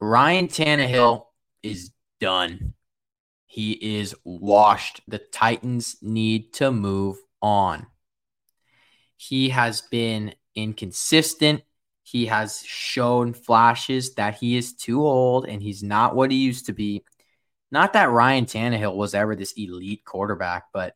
[0.00, 1.24] Ryan Tannehill
[1.64, 2.74] is done.
[3.46, 5.00] He is washed.
[5.08, 7.88] The Titans need to move on.
[9.16, 11.62] He has been inconsistent.
[12.04, 16.66] He has shown flashes that he is too old and he's not what he used
[16.66, 17.02] to be.
[17.72, 20.94] Not that Ryan Tannehill was ever this elite quarterback, but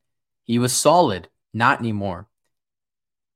[0.51, 1.29] he was solid.
[1.55, 2.27] Not anymore.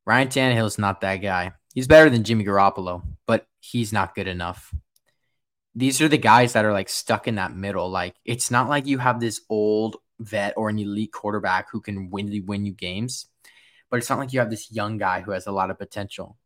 [0.04, 1.52] Ryan Tannehill is not that guy.
[1.72, 4.74] He's better than Jimmy Garoppolo, but he's not good enough.
[5.76, 7.88] These are the guys that are like stuck in that middle.
[7.88, 12.10] Like it's not like you have this old vet or an elite quarterback who can
[12.10, 13.26] win win you games,
[13.90, 16.36] but it's not like you have this young guy who has a lot of potential.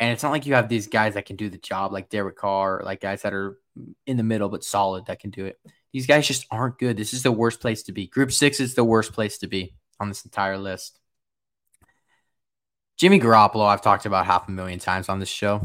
[0.00, 2.36] And it's not like you have these guys that can do the job like Derek
[2.36, 3.58] Carr, like guys that are
[4.06, 5.58] in the middle but solid that can do it.
[5.94, 6.96] These guys just aren't good.
[6.96, 8.08] This is the worst place to be.
[8.08, 10.98] Group six is the worst place to be on this entire list.
[12.96, 15.62] Jimmy Garoppolo, I've talked about half a million times on this show.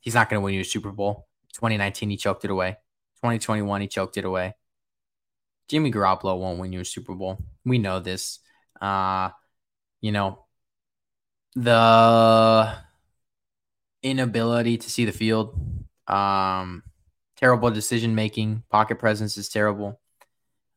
[0.00, 1.26] He's not going to win you a Super Bowl.
[1.52, 2.78] 2019, he choked it away.
[3.16, 4.54] 2021, he choked it away.
[5.68, 7.36] Jimmy Garoppolo won't win you a Super Bowl.
[7.66, 8.38] We know this.
[8.80, 9.28] Uh,
[10.00, 10.46] you know,
[11.54, 12.72] the
[14.02, 15.54] inability to see the field,
[16.06, 16.82] um,
[17.38, 18.62] terrible decision making.
[18.70, 20.00] Pocket presence is terrible.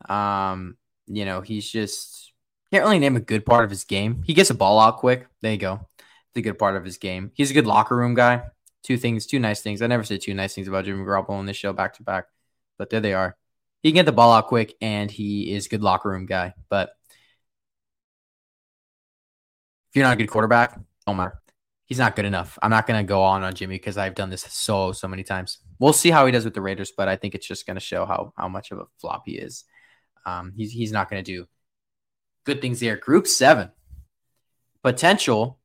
[0.08, 2.32] Um, you know, he's just
[2.72, 4.24] can't really name a good part of his game.
[4.26, 5.28] He gets a ball out quick.
[5.42, 5.88] There you go.
[6.34, 7.32] The good part of his game.
[7.34, 8.44] He's a good locker room guy.
[8.84, 9.82] Two things, two nice things.
[9.82, 12.26] I never said two nice things about Jimmy Garoppolo on this show back to back,
[12.78, 13.36] but there they are.
[13.84, 16.54] He can get the ball out quick, and he is a good locker room guy.
[16.70, 16.92] But
[19.90, 21.41] if you're not a good quarterback, don't matter
[21.92, 22.58] he's not good enough.
[22.62, 25.24] I'm not going to go on on Jimmy because I've done this so so many
[25.24, 25.58] times.
[25.78, 27.82] We'll see how he does with the Raiders, but I think it's just going to
[27.82, 29.66] show how how much of a flop he is.
[30.26, 31.48] Um, he's he's not going to do
[32.46, 32.96] good things there.
[32.96, 33.72] Group seven,
[34.82, 35.60] potential,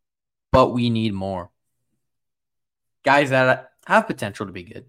[0.50, 1.52] but we need more
[3.04, 4.86] guys that have potential to be good.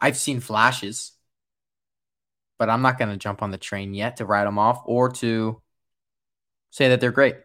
[0.00, 1.12] I've seen flashes,
[2.58, 5.10] but I'm not going to jump on the train yet to write them off or
[5.10, 5.60] to
[6.70, 7.36] say that they're great.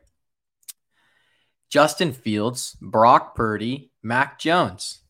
[1.73, 5.01] Justin Fields, Brock Purdy, Mac Jones.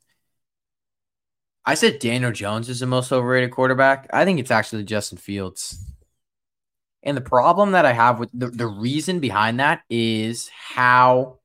[1.66, 4.08] I said Daniel Jones is the most overrated quarterback.
[4.14, 5.78] I think it's actually Justin Fields.
[7.04, 11.40] And the problem that I have with the, the reason behind that is how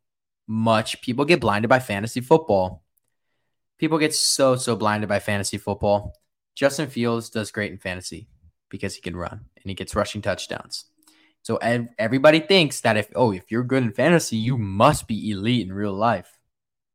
[0.47, 2.85] much people get blinded by fantasy football.
[3.77, 6.15] People get so, so blinded by fantasy football.
[6.55, 8.29] Justin Fields does great in fantasy
[8.69, 10.85] because he can run and he gets rushing touchdowns.
[11.49, 15.67] So everybody thinks that if oh if you're good in fantasy, you must be elite
[15.67, 16.39] in real life.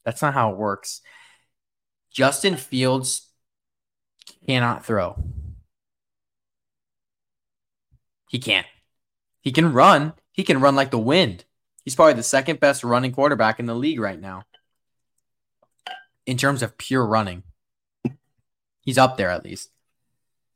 [0.05, 1.01] That's not how it works.
[2.11, 3.31] Justin Fields
[4.45, 5.15] cannot throw.
[8.29, 8.67] He can't.
[9.41, 10.13] He can run.
[10.33, 11.45] He can run like the wind.
[11.83, 14.43] He's probably the second best running quarterback in the league right now.
[16.27, 17.41] In terms of pure running.
[18.81, 19.71] He's up there at least.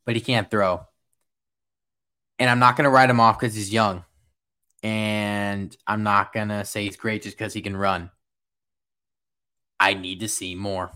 [0.05, 0.85] But he can't throw
[2.39, 4.03] and I'm not going to write him off because he's young.
[4.83, 8.11] And I'm not going to say he's great just because he can run.
[9.79, 10.91] I need to see more.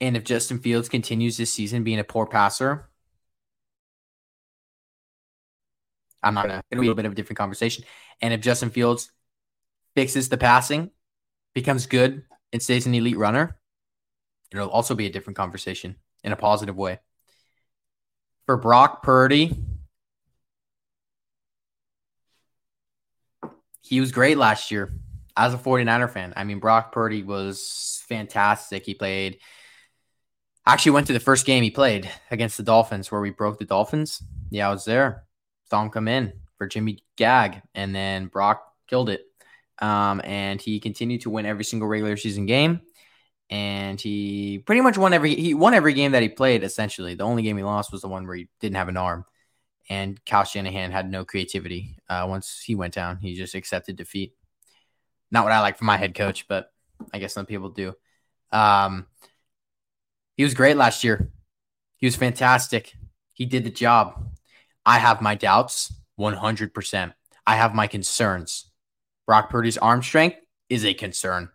[0.00, 2.88] And if Justin Fields continues this season being a poor passer,
[6.22, 6.62] I'm not gonna.
[6.70, 7.84] It'll be a bit of a different conversation.
[8.20, 9.10] And if Justin Fields
[9.94, 10.90] fixes the passing,
[11.54, 13.58] becomes good, and stays an elite runner,
[14.52, 17.00] it'll also be a different conversation in a positive way
[18.46, 19.56] for Brock Purdy.
[23.82, 24.92] He was great last year
[25.36, 26.32] as a 49er fan.
[26.36, 28.86] I mean, Brock Purdy was fantastic.
[28.86, 29.38] He played,
[30.66, 33.64] actually went to the first game he played against the Dolphins where we broke the
[33.64, 34.22] Dolphins.
[34.50, 35.24] Yeah, I was there.
[35.70, 39.22] Saw him come in for Jimmy Gag, and then Brock killed it.
[39.80, 42.82] Um, and he continued to win every single regular season game
[43.52, 46.64] and he pretty much won every he won every game that he played.
[46.64, 49.26] Essentially, the only game he lost was the one where he didn't have an arm,
[49.90, 51.98] and Kyle Shanahan had no creativity.
[52.08, 54.32] Uh, once he went down, he just accepted defeat.
[55.30, 56.72] Not what I like for my head coach, but
[57.12, 57.92] I guess some people do.
[58.52, 59.06] Um,
[60.34, 61.30] he was great last year.
[61.98, 62.94] He was fantastic.
[63.34, 64.30] He did the job.
[64.86, 67.12] I have my doubts 100%.
[67.46, 68.70] I have my concerns.
[69.26, 70.38] Brock Purdy's arm strength
[70.70, 71.50] is a concern.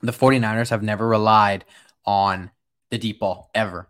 [0.00, 1.64] The 49ers have never relied
[2.04, 2.50] on
[2.90, 3.88] the deep ball ever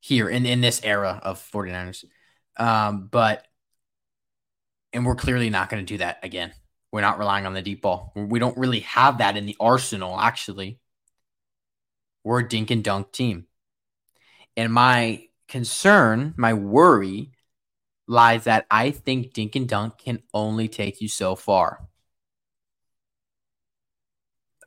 [0.00, 2.04] here in, in this era of 49ers.
[2.56, 3.46] Um, but,
[4.92, 6.52] and we're clearly not going to do that again.
[6.90, 8.12] We're not relying on the deep ball.
[8.16, 10.80] We don't really have that in the arsenal, actually.
[12.24, 13.46] We're a dink and dunk team.
[14.56, 17.32] And my concern, my worry
[18.06, 21.86] lies that I think dink and dunk can only take you so far.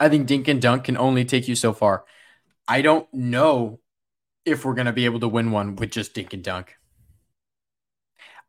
[0.02, 2.06] I think dink and dunk can only take you so far.
[2.68, 3.80] I don't know
[4.46, 6.76] if we're going to be able to win one with just dink and dunk.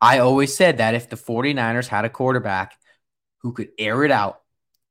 [0.01, 2.73] I always said that if the 49ers had a quarterback
[3.41, 4.41] who could air it out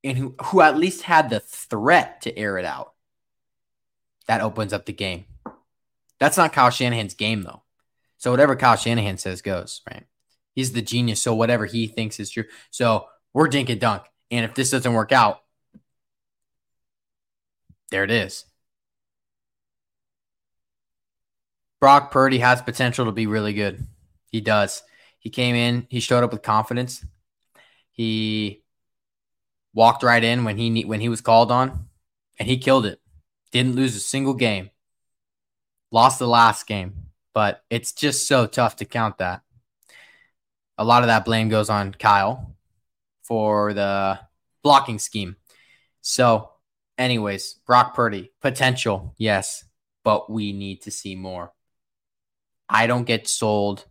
[0.04, 2.92] and who, who at least had the threat to air it out,
[4.28, 5.24] that opens up the game.
[6.20, 7.64] That's not Kyle Shanahan's game, though.
[8.18, 10.04] So whatever Kyle Shanahan says goes, right?
[10.54, 11.20] He's the genius.
[11.20, 12.44] So whatever he thinks is true.
[12.70, 14.04] So we're dink and dunk.
[14.30, 15.41] And if this doesn't work out,
[17.92, 18.46] there it is.
[21.78, 23.86] Brock Purdy has potential to be really good.
[24.30, 24.82] He does.
[25.18, 27.04] He came in, he showed up with confidence.
[27.90, 28.62] He
[29.74, 31.88] walked right in when he when he was called on
[32.38, 33.00] and he killed it.
[33.50, 34.70] Didn't lose a single game.
[35.90, 36.94] Lost the last game,
[37.34, 39.42] but it's just so tough to count that.
[40.78, 42.56] A lot of that blame goes on Kyle
[43.22, 44.18] for the
[44.62, 45.36] blocking scheme.
[46.00, 46.51] So,
[47.02, 49.64] anyways, Brock Purdy, potential, yes,
[50.04, 51.52] but we need to see more.
[52.68, 53.86] I don't get sold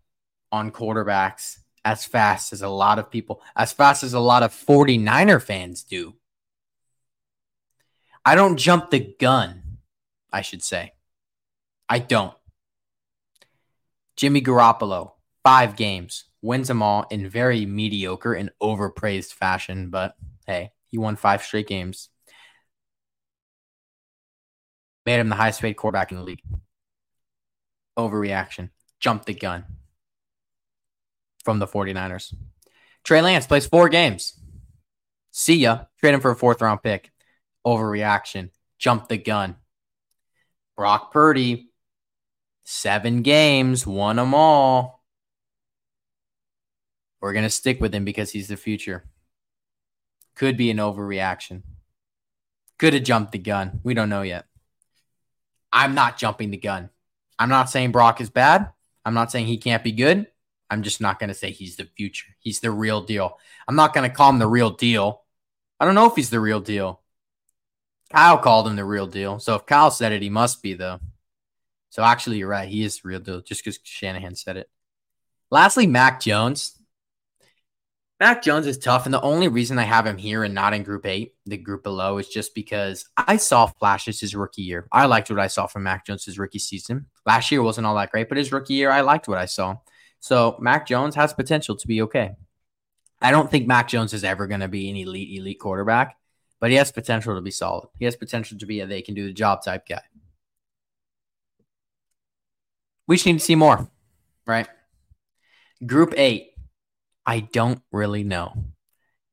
[0.51, 4.53] on quarterbacks as fast as a lot of people, as fast as a lot of
[4.53, 6.15] 49er fans do.
[8.23, 9.79] I don't jump the gun,
[10.31, 10.93] I should say.
[11.89, 12.35] I don't.
[14.15, 20.71] Jimmy Garoppolo, five games, wins them all in very mediocre and overpraised fashion, but hey,
[20.87, 22.09] he won five straight games.
[25.05, 26.43] Made him the highest paid quarterback in the league.
[27.97, 28.69] Overreaction.
[28.99, 29.65] Jump the gun
[31.43, 32.35] from the 49ers.
[33.03, 34.39] Trey Lance plays four games.
[35.31, 35.85] See ya.
[35.99, 37.11] Trade him for a fourth round pick.
[37.65, 38.49] Overreaction.
[38.77, 39.55] Jump the gun.
[40.77, 41.71] Brock Purdy,
[42.63, 45.03] seven games, won them all.
[47.19, 49.05] We're going to stick with him because he's the future.
[50.35, 51.61] Could be an overreaction.
[52.79, 53.79] Could have jumped the gun.
[53.83, 54.45] We don't know yet.
[55.71, 56.89] I'm not jumping the gun.
[57.39, 58.69] I'm not saying Brock is bad.
[59.03, 60.27] I'm not saying he can't be good.
[60.69, 62.27] I'm just not going to say he's the future.
[62.39, 63.37] He's the real deal.
[63.67, 65.23] I'm not going to call him the real deal.
[65.79, 67.01] I don't know if he's the real deal.
[68.11, 69.39] Kyle called him the real deal.
[69.39, 70.99] So if Kyle said it, he must be, though.
[71.89, 72.69] So actually, you're right.
[72.69, 74.69] He is the real deal just because Shanahan said it.
[75.49, 76.80] Lastly, Mac Jones.
[78.21, 79.05] Mac Jones is tough.
[79.05, 81.83] And the only reason I have him here and not in group eight, the group
[81.83, 84.87] below, is just because I saw flashes his rookie year.
[84.93, 87.07] I liked what I saw from Mac Jones his rookie season.
[87.25, 89.77] Last year wasn't all that great, but his rookie year, I liked what I saw.
[90.21, 92.35] So Mac Jones has potential to be okay.
[93.21, 96.15] I don't think Mac Jones is ever going to be an elite, elite quarterback
[96.61, 97.89] but he has potential to be solid.
[97.99, 100.03] He has potential to be a they can do the job type guy.
[103.07, 103.89] We just need to see more,
[104.45, 104.69] right?
[105.85, 106.50] Group eight,
[107.25, 108.53] I don't really know.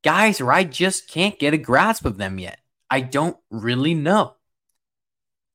[0.02, 2.60] Guys, or I just can't get a grasp of them yet.
[2.90, 4.34] I don't really know.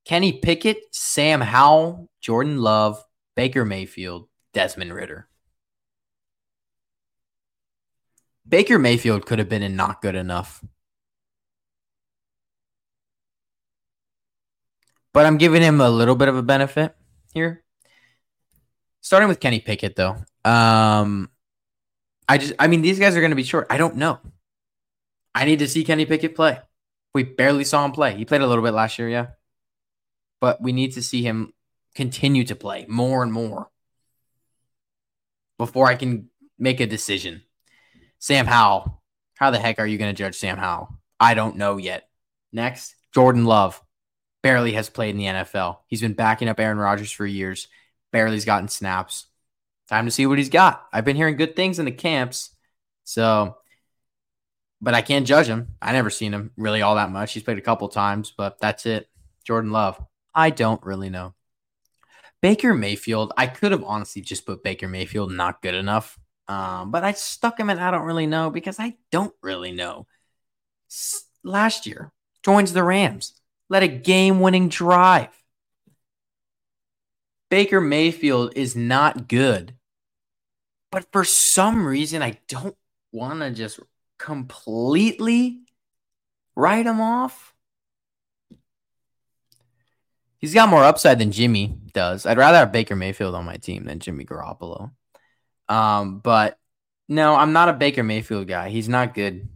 [0.04, 3.02] Kenny Pickett, Sam Howell, Jordan Love,
[3.34, 5.28] Baker Mayfield, Desmond Ridder.
[8.46, 10.62] Baker Mayfield could have been in not good enough.
[15.14, 16.94] but I'm giving him a little bit of a benefit
[17.32, 17.62] here.
[19.00, 20.16] Starting with Kenny Pickett, though.
[20.44, 21.30] Um,
[22.28, 23.66] I just, I mean, these guys are going to be short.
[23.70, 24.18] I don't know.
[25.34, 26.58] I need to see Kenny Pickett play.
[27.12, 28.16] We barely saw him play.
[28.16, 29.26] He played a little bit last year, yeah.
[30.40, 31.52] But we need to see him
[31.94, 33.70] continue to play more and more
[35.58, 37.42] before I can make a decision.
[38.18, 39.02] Sam Howell.
[39.36, 40.96] How the heck are you going to judge Sam Howell?
[41.18, 42.08] I don't know yet.
[42.52, 43.82] Next, Jordan Love
[44.42, 45.78] barely has played in the NFL.
[45.88, 47.68] He's been backing up Aaron Rodgers for years,
[48.12, 49.26] barely's gotten snaps.
[49.88, 50.86] Time to see what he's got.
[50.92, 52.50] I've been hearing good things in the camps.
[53.04, 53.56] So,
[54.80, 55.74] but I can't judge him.
[55.80, 57.32] I never seen him really all that much.
[57.32, 59.08] He's played a couple times, but that's it.
[59.44, 60.02] Jordan Love.
[60.34, 61.34] I don't really know.
[62.40, 66.18] Baker Mayfield, I could have honestly just put Baker Mayfield not good enough.
[66.48, 70.06] Um, but I stuck him in I don't really know because I don't really know.
[70.90, 72.12] S- last year,
[72.42, 75.28] joins the Rams led a game winning drive.
[77.54, 79.76] Baker Mayfield is not good
[80.90, 82.76] But for some reason, I don't
[83.12, 83.78] want to just
[84.18, 85.60] completely
[86.56, 87.54] write him off.
[90.38, 92.26] He's got more upside than Jimmy does.
[92.26, 94.90] I'd rather have Baker Mayfield on my team than Jimmy Garoppolo.
[95.68, 96.58] Um, but
[97.08, 98.68] no, I'm not a Baker Mayfield guy.
[98.68, 99.48] He's not good.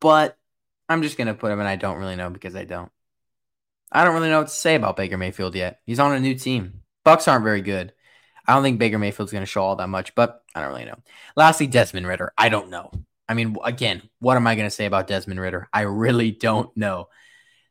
[0.00, 0.38] But
[0.88, 2.92] I'm just gonna put him and I don't really know because I don't.
[3.92, 5.80] I don't really know what to say about Baker Mayfield yet.
[5.86, 6.80] He's on a new team.
[7.06, 7.92] Bucs aren't very good.
[8.46, 10.98] I don't think Baker Mayfield's gonna show all that much, but I don't really know.
[11.36, 12.32] Lastly, Desmond Ridder.
[12.36, 12.90] I don't know.
[13.28, 15.68] I mean, again, what am I gonna say about Desmond Ridder?
[15.72, 17.08] I really don't know.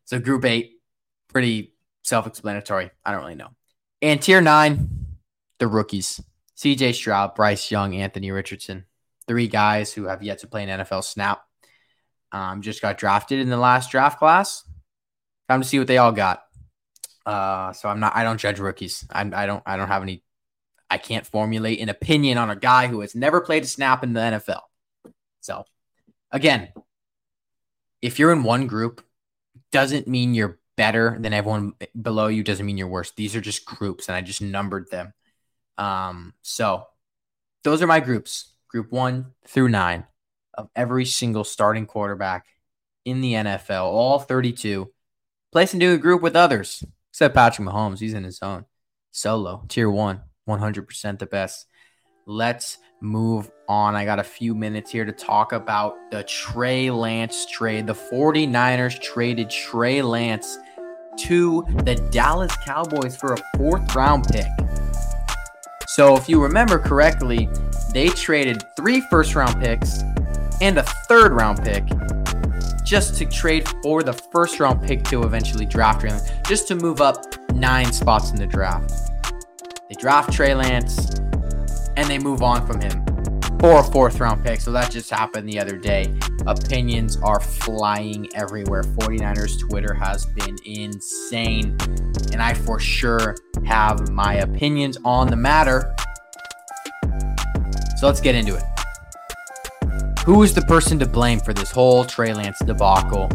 [0.06, 0.82] So group eight,
[1.28, 2.92] pretty self-explanatory.
[3.06, 3.50] I don't really know.
[4.02, 5.08] And tier nine,
[5.60, 6.22] the rookies.
[6.58, 8.86] CJ Stroud, Bryce Young, Anthony Richardson.
[9.28, 11.44] Three guys who have yet to play an NFL snap.
[12.32, 14.64] Um, just got drafted in the last draft class.
[15.54, 16.46] Time to see what they all got.
[17.28, 18.16] Uh, so I'm not.
[18.16, 19.06] I don't judge rookies.
[19.12, 19.62] I'm, I don't.
[19.68, 20.24] I don't have any.
[20.90, 24.14] I can't formulate an opinion on a guy who has never played a snap in
[24.14, 24.62] the NFL.
[25.42, 25.66] So,
[26.32, 26.70] again,
[28.02, 29.06] if you're in one group,
[29.72, 32.42] doesn't mean you're better than everyone below you.
[32.42, 33.12] Doesn't mean you're worse.
[33.12, 35.14] These are just groups, and I just numbered them.
[35.78, 36.88] Um, so
[37.64, 40.08] those are my groups, group one through nine
[40.56, 42.48] of every single starting quarterback
[43.06, 44.90] in the NFL, all 32.
[45.54, 48.00] Place into a group with others, except Patrick Mahomes.
[48.00, 48.66] He's in his own
[49.12, 51.68] solo, tier one, 100% the best.
[52.26, 53.96] Let's move on.
[53.96, 57.86] I got a few minutes here to talk about the Trey Lance trade.
[57.86, 60.58] The 49ers traded Trey Lance
[61.20, 64.48] to the Dallas Cowboys for a fourth round pick.
[65.86, 67.48] So, if you remember correctly,
[67.94, 70.02] they traded three first round picks
[70.62, 71.84] and a third round pick
[72.94, 76.76] just to trade for the first round pick to eventually draft Trey Lance, just to
[76.76, 77.26] move up
[77.56, 78.94] nine spots in the draft.
[79.90, 81.10] They draft Trey Lance
[81.98, 83.04] and they move on from him
[83.60, 84.62] for a fourth round pick.
[84.62, 86.16] So that just happened the other day.
[86.46, 88.84] Opinions are flying everywhere.
[88.84, 91.76] 49ers Twitter has been insane.
[92.32, 93.36] And I for sure
[93.66, 95.96] have my opinions on the matter.
[97.98, 98.73] So let's get into it.
[100.26, 103.30] Who is the person to blame for this whole Trey Lance debacle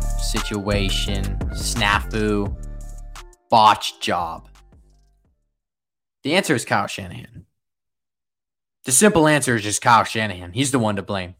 [0.00, 1.22] situation,
[1.52, 2.56] snafu,
[3.50, 4.48] botch job?
[6.22, 7.44] The answer is Kyle Shanahan.
[8.84, 10.52] The simple answer is just Kyle Shanahan.
[10.52, 11.34] He's the one to blame.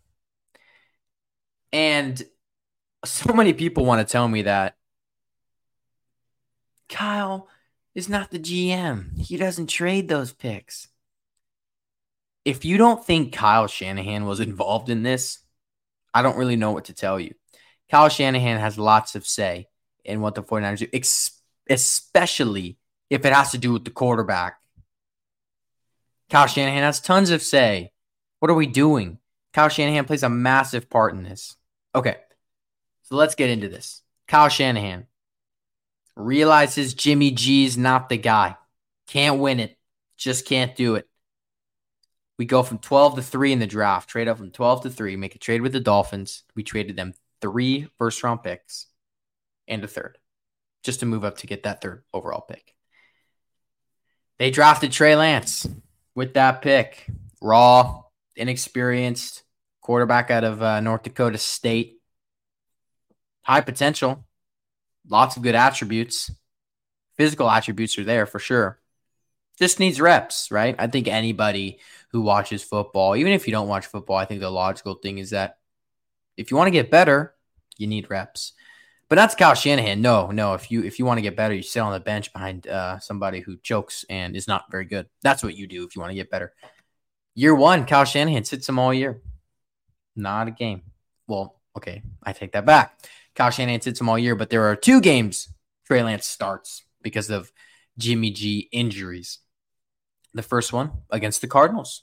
[1.73, 2.23] And
[3.07, 4.77] so many people want to tell me that
[6.91, 7.49] Kyle
[7.95, 9.19] is not the GM.
[9.19, 10.89] He doesn't trade those picks.
[12.45, 15.39] If you don't think Kyle Shanahan was involved in this,
[16.13, 17.35] I don't really know what to tell you.
[17.91, 19.69] Kyle Shanahan has lots of say
[20.05, 20.89] in what the 49ers do,
[21.69, 22.79] especially
[23.09, 24.59] if it has to do with the quarterback.
[26.31, 27.93] Kyle Shanahan has tons of say.
[28.41, 29.19] What are we doing?
[29.53, 31.57] Kyle Shanahan plays a massive part in this.
[31.95, 32.17] Okay,
[33.03, 34.03] so let's get into this.
[34.29, 35.07] Kyle Shanahan
[36.17, 38.57] realizes Jimmy G's not the guy.
[39.07, 39.79] Can't win it.
[40.17, 41.09] Just can't do it.
[42.39, 45.17] We go from 12 to 3 in the draft, trade up from 12 to 3,
[45.17, 46.43] make a trade with the Dolphins.
[46.57, 48.87] We traded them three first round picks
[49.69, 50.19] and a third
[50.83, 52.75] just to move up to get that third overall pick.
[54.39, 55.67] They drafted Trey Lance
[56.15, 57.07] with that pick.
[57.41, 58.03] Raw,
[58.37, 59.43] inexperienced
[59.81, 62.01] quarterback out of uh, North Dakota State.
[63.43, 64.25] High potential,
[65.09, 66.31] lots of good attributes.
[67.17, 68.81] Physical attributes are there for sure.
[69.59, 70.75] Just needs reps, right?
[70.79, 71.79] I think anybody
[72.15, 75.31] who watches football, even if you don't watch football, I think the logical thing is
[75.31, 75.59] that
[76.37, 77.35] if you want to get better,
[77.77, 78.53] you need reps.
[79.09, 80.01] But that's Kyle Shanahan.
[80.01, 80.55] No, no.
[80.55, 83.01] If you if you want to get better, you sit on the bench behind uh,
[83.01, 85.09] somebody who chokes and is not very good.
[85.25, 86.53] That's what you do if you want to get better.
[87.35, 89.21] Year one, Kyle Shanahan sits him all year.
[90.15, 90.83] Not a game.
[91.27, 92.97] Well, okay, I take that back.
[93.35, 95.49] Kyle Shanahan sits him all year, but there are two games
[95.85, 97.51] Trey Lance starts because of
[97.99, 99.41] Jimmy G injuries.
[100.35, 102.03] The first one against the Cardinals.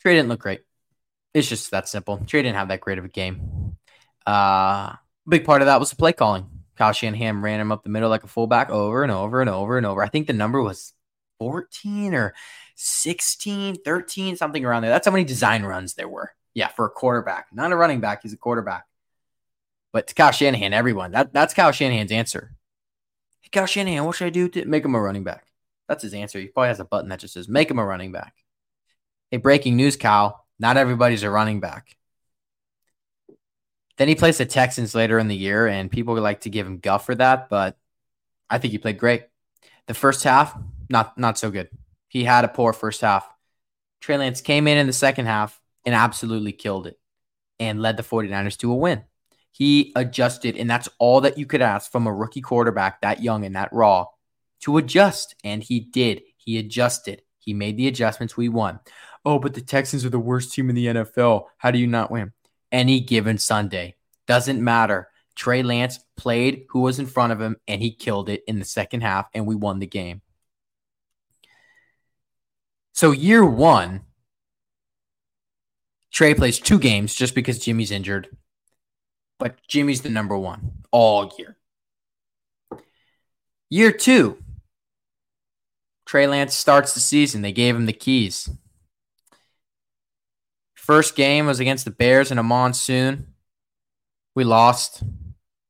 [0.00, 0.60] Trey didn't look great.
[1.34, 2.18] It's just that simple.
[2.26, 3.76] Trey didn't have that great of a game.
[4.26, 4.92] Uh,
[5.26, 6.46] big part of that was the play calling.
[6.76, 9.76] Kyle Shanahan ran him up the middle like a fullback over and over and over
[9.76, 10.02] and over.
[10.02, 10.92] I think the number was
[11.40, 12.34] 14 or
[12.76, 14.90] 16, 13, something around there.
[14.90, 16.32] That's how many design runs there were.
[16.54, 18.22] Yeah, for a quarterback, not a running back.
[18.22, 18.84] He's a quarterback.
[19.92, 22.54] But to Kyle Shanahan, everyone, that, that's Kyle Shanahan's answer.
[23.40, 25.47] Hey, Kyle Shanahan, what should I do to make him a running back?
[25.88, 26.38] That's his answer.
[26.38, 28.34] He probably has a button that just says, make him a running back.
[29.30, 30.44] Hey, breaking news, Kyle.
[30.58, 31.96] Not everybody's a running back.
[33.96, 36.78] Then he plays the Texans later in the year, and people like to give him
[36.78, 37.76] guff for that, but
[38.48, 39.24] I think he played great.
[39.86, 40.56] The first half,
[40.88, 41.68] not not so good.
[42.08, 43.28] He had a poor first half.
[44.00, 46.98] Trey Lance came in in the second half and absolutely killed it
[47.58, 49.02] and led the 49ers to a win.
[49.50, 53.44] He adjusted, and that's all that you could ask from a rookie quarterback that young
[53.44, 54.06] and that raw
[54.60, 55.34] to adjust.
[55.44, 56.22] And he did.
[56.36, 57.22] He adjusted.
[57.38, 58.36] He made the adjustments.
[58.36, 58.80] We won.
[59.24, 61.44] Oh, but the Texans are the worst team in the NFL.
[61.58, 62.32] How do you not win?
[62.70, 63.96] Any given Sunday.
[64.26, 65.08] Doesn't matter.
[65.34, 68.64] Trey Lance played who was in front of him, and he killed it in the
[68.64, 70.20] second half, and we won the game.
[72.92, 74.02] So, year one,
[76.10, 78.36] Trey plays two games just because Jimmy's injured,
[79.38, 81.56] but Jimmy's the number one all year.
[83.70, 84.38] Year two,
[86.08, 87.42] Trey Lance starts the season.
[87.42, 88.48] They gave him the keys.
[90.74, 93.34] First game was against the Bears in a monsoon.
[94.34, 95.02] We lost.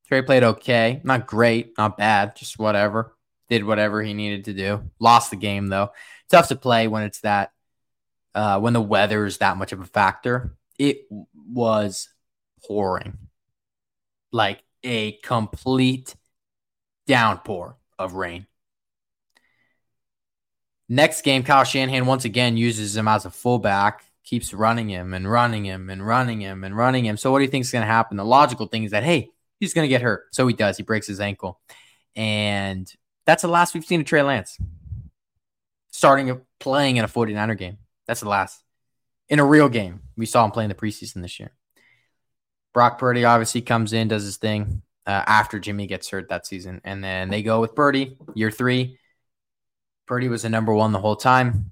[0.06, 1.00] Trey played okay.
[1.02, 3.16] Not great, not bad, just whatever.
[3.48, 4.88] Did whatever he needed to do.
[5.00, 5.90] Lost the game though.
[6.30, 7.50] Tough to play when it's that
[8.32, 10.56] uh, when the weather is that much of a factor.
[10.78, 12.10] It was
[12.64, 13.18] pouring.
[14.30, 16.14] Like a complete
[17.08, 18.46] downpour of rain.
[20.88, 25.30] Next game, Kyle Shanahan once again uses him as a fullback, keeps running him and
[25.30, 27.16] running him and running him and running him.
[27.16, 28.16] So, what do you think is going to happen?
[28.16, 29.30] The logical thing is that, hey,
[29.60, 30.26] he's going to get hurt.
[30.32, 30.76] So he does.
[30.76, 31.60] He breaks his ankle.
[32.16, 32.90] And
[33.26, 34.58] that's the last we've seen of Trey Lance
[35.90, 37.78] starting playing in a 49er game.
[38.06, 38.62] That's the last.
[39.28, 41.52] In a real game, we saw him playing the preseason this year.
[42.72, 46.80] Brock Purdy obviously comes in, does his thing uh, after Jimmy gets hurt that season.
[46.84, 48.98] And then they go with Purdy, year three.
[50.08, 51.70] Purdy was the number one the whole time.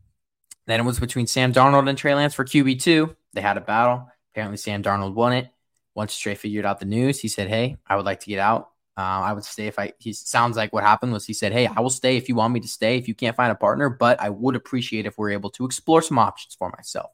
[0.66, 3.16] Then it was between Sam Darnold and Trey Lance for QB2.
[3.32, 4.08] They had a battle.
[4.32, 5.48] Apparently, Sam Darnold won it.
[5.94, 8.70] Once Trey figured out the news, he said, Hey, I would like to get out.
[8.98, 9.92] Uh, I would stay if I.
[9.98, 12.54] He sounds like what happened was he said, "Hey, I will stay if you want
[12.54, 12.96] me to stay.
[12.96, 16.00] If you can't find a partner, but I would appreciate if we're able to explore
[16.00, 17.10] some options for myself,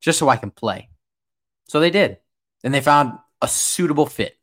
[0.00, 0.88] just so I can play."
[1.68, 2.18] So they did,
[2.64, 4.36] and they found a suitable fit,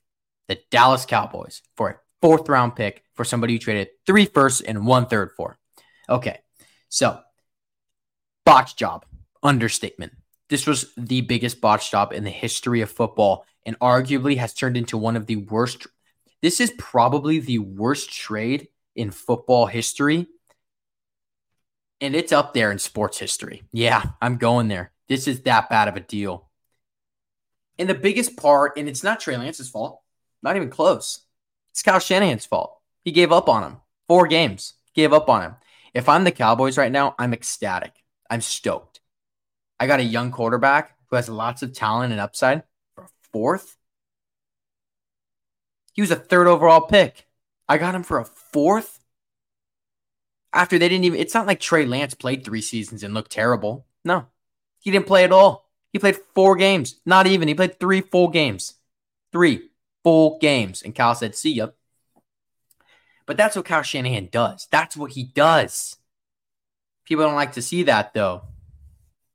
[0.48, 4.88] the Dallas Cowboys, for a fourth round pick for somebody who traded three firsts and
[4.88, 5.59] one third for.
[6.10, 6.40] Okay,
[6.90, 7.20] so
[8.46, 9.06] botch job,
[9.44, 10.14] understatement.
[10.50, 14.76] This was the biggest botch job in the history of football and arguably has turned
[14.76, 15.88] into one of the worst
[16.42, 20.28] this is probably the worst trade in football history.
[22.02, 23.64] And it's up there in sports history.
[23.74, 24.92] Yeah, I'm going there.
[25.10, 26.50] This is that bad of a deal.
[27.78, 30.02] And the biggest part, and it's not Trey Lance's fault,
[30.42, 31.26] not even close.
[31.72, 32.78] It's Kyle Shanahan's fault.
[33.04, 33.78] He gave up on him.
[34.08, 35.56] Four games, gave up on him.
[35.94, 38.04] If I'm the Cowboys right now, I'm ecstatic.
[38.30, 39.00] I'm stoked.
[39.80, 42.64] I got a young quarterback who has lots of talent and upside
[42.96, 43.78] for a fourth.
[45.94, 47.26] He was a third overall pick.
[47.68, 49.00] I got him for a fourth.
[50.54, 53.86] After they didn't even, it's not like Trey Lance played three seasons and looked terrible.
[54.04, 54.26] No,
[54.80, 55.70] he didn't play at all.
[55.92, 57.48] He played four games, not even.
[57.48, 58.76] He played three full games.
[59.32, 59.70] Three
[60.04, 60.82] full games.
[60.82, 61.70] And Kyle said, see ya.
[63.30, 64.68] But that's what Kyle Shanahan does.
[64.72, 65.96] That's what he does.
[67.06, 68.42] People don't like to see that though.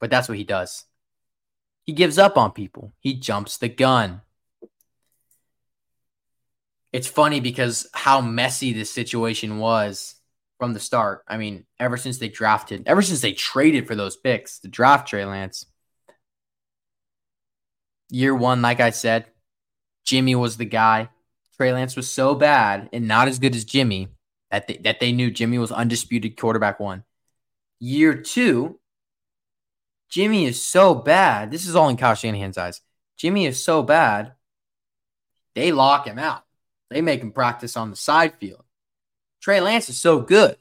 [0.01, 0.85] But that's what he does.
[1.85, 2.93] He gives up on people.
[2.99, 4.23] He jumps the gun
[6.95, 10.15] it's funny because how messy this situation was
[10.59, 11.25] from the start.
[11.27, 15.09] I mean, ever since they drafted, ever since they traded for those picks, the draft
[15.09, 15.67] Trey Lance.
[18.11, 19.27] Year one, like I said,
[20.05, 21.09] Jimmy was the guy.
[21.57, 24.09] Trey Lance was so bad and not as good as Jimmy
[24.51, 27.05] that they, that they knew Jimmy was undisputed quarterback one.
[27.79, 28.81] Year two,
[30.09, 31.51] Jimmy is so bad.
[31.51, 32.81] This is all in Kyle Shanahan's eyes.
[33.17, 34.33] Jimmy is so bad,
[35.55, 36.43] they lock him out.
[36.91, 38.65] They make him practice on the side field.
[39.41, 40.57] Trey Lance is so good.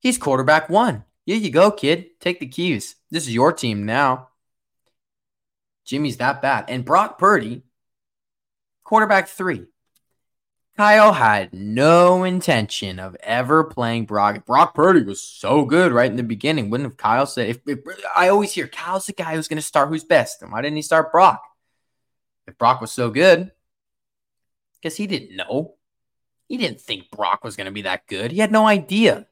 [0.00, 1.04] He's quarterback one.
[1.24, 2.20] Here you go, kid.
[2.20, 2.96] Take the keys.
[3.10, 4.28] This is your team now.
[5.84, 6.66] Jimmy's that bad.
[6.68, 7.62] And Brock Purdy,
[8.84, 9.66] quarterback three.
[10.78, 14.46] Kyle had no intention of ever playing Brock.
[14.46, 16.70] Brock Purdy was so good right in the beginning.
[16.70, 17.80] Wouldn't have Kyle said, if, if
[18.16, 20.40] I always hear Kyle's the guy who's going to start who's best.
[20.40, 21.42] And why didn't he start Brock?
[22.46, 23.50] If Brock was so good,
[24.80, 25.74] because he didn't know.
[26.46, 28.30] He didn't think Brock was going to be that good.
[28.30, 29.26] He had no idea.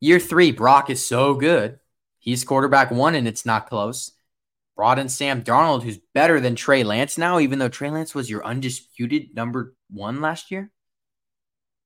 [0.00, 1.78] Year three, Brock is so good.
[2.18, 4.12] He's quarterback one, and it's not close.
[4.76, 8.30] Brought in Sam Darnold, who's better than Trey Lance now, even though Trey Lance was
[8.30, 10.70] your undisputed number one last year.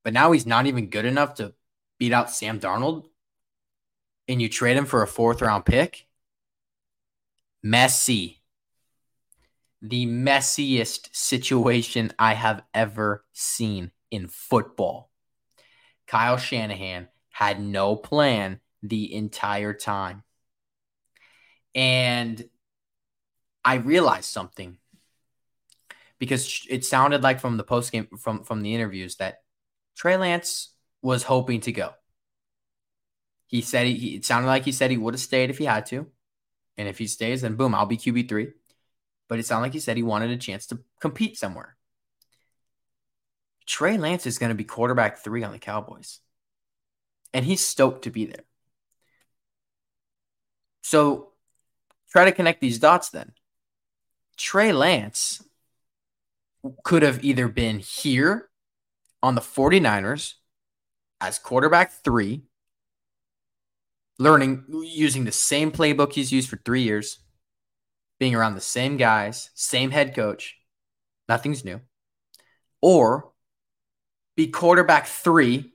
[0.05, 1.55] But now he's not even good enough to
[1.99, 3.07] beat out Sam Darnold.
[4.29, 6.07] And you trade him for a fourth round pick.
[7.63, 8.43] Messy
[9.85, 15.11] the messiest situation I have ever seen in football.
[16.07, 20.23] Kyle Shanahan had no plan the entire time.
[21.75, 22.43] And
[23.65, 24.79] I realized something
[26.19, 29.43] because it sounded like from the post game from from the interviews that
[29.97, 30.71] Trey Lance
[31.03, 31.91] was hoping to go.
[33.47, 35.87] He said he, it sounded like he said he would have stayed if he had
[35.87, 36.07] to.
[36.77, 38.53] And if he stays, then boom, I'll be QB3.
[39.29, 41.77] But it sounded like he said he wanted a chance to compete somewhere.
[43.67, 46.21] Trey Lance is going to be quarterback three on the Cowboys.
[47.33, 48.45] And he's stoked to be there.
[50.83, 51.33] So
[52.11, 53.33] try to connect these dots then.
[54.37, 55.43] Trey Lance
[56.83, 58.49] could have either been here
[59.23, 60.35] on the 49ers
[61.21, 62.43] as quarterback three,
[64.19, 67.19] learning using the same playbook he's used for three years,
[68.19, 70.57] being around the same guys, same head coach.
[71.29, 71.81] Nothing's new.
[72.83, 73.33] Or
[74.37, 75.73] be quarterback three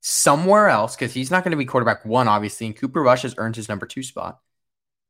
[0.00, 2.66] somewhere else because he's not going to be quarterback one, obviously.
[2.66, 4.38] And Cooper Rush has earned his number two spot.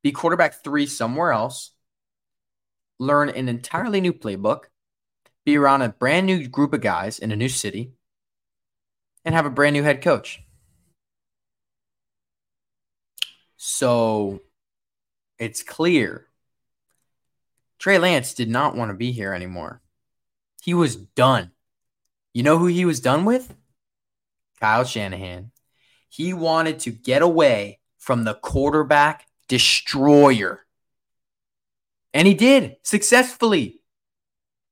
[0.03, 1.73] Be quarterback three somewhere else.
[2.99, 4.65] Learn an entirely new playbook.
[5.45, 7.93] Be around a brand new group of guys in a new city.
[9.25, 10.43] And have a brand new head coach.
[13.57, 14.43] So
[15.39, 16.27] it's clear
[17.79, 19.83] Trey Lance did not want to be here anymore.
[20.63, 21.53] He was done.
[22.33, 23.55] You know who he was done with?
[24.61, 25.53] Kyle Shanahan.
[26.09, 30.66] He wanted to get away from the quarterback destroyer.
[32.17, 33.83] And he did successfully.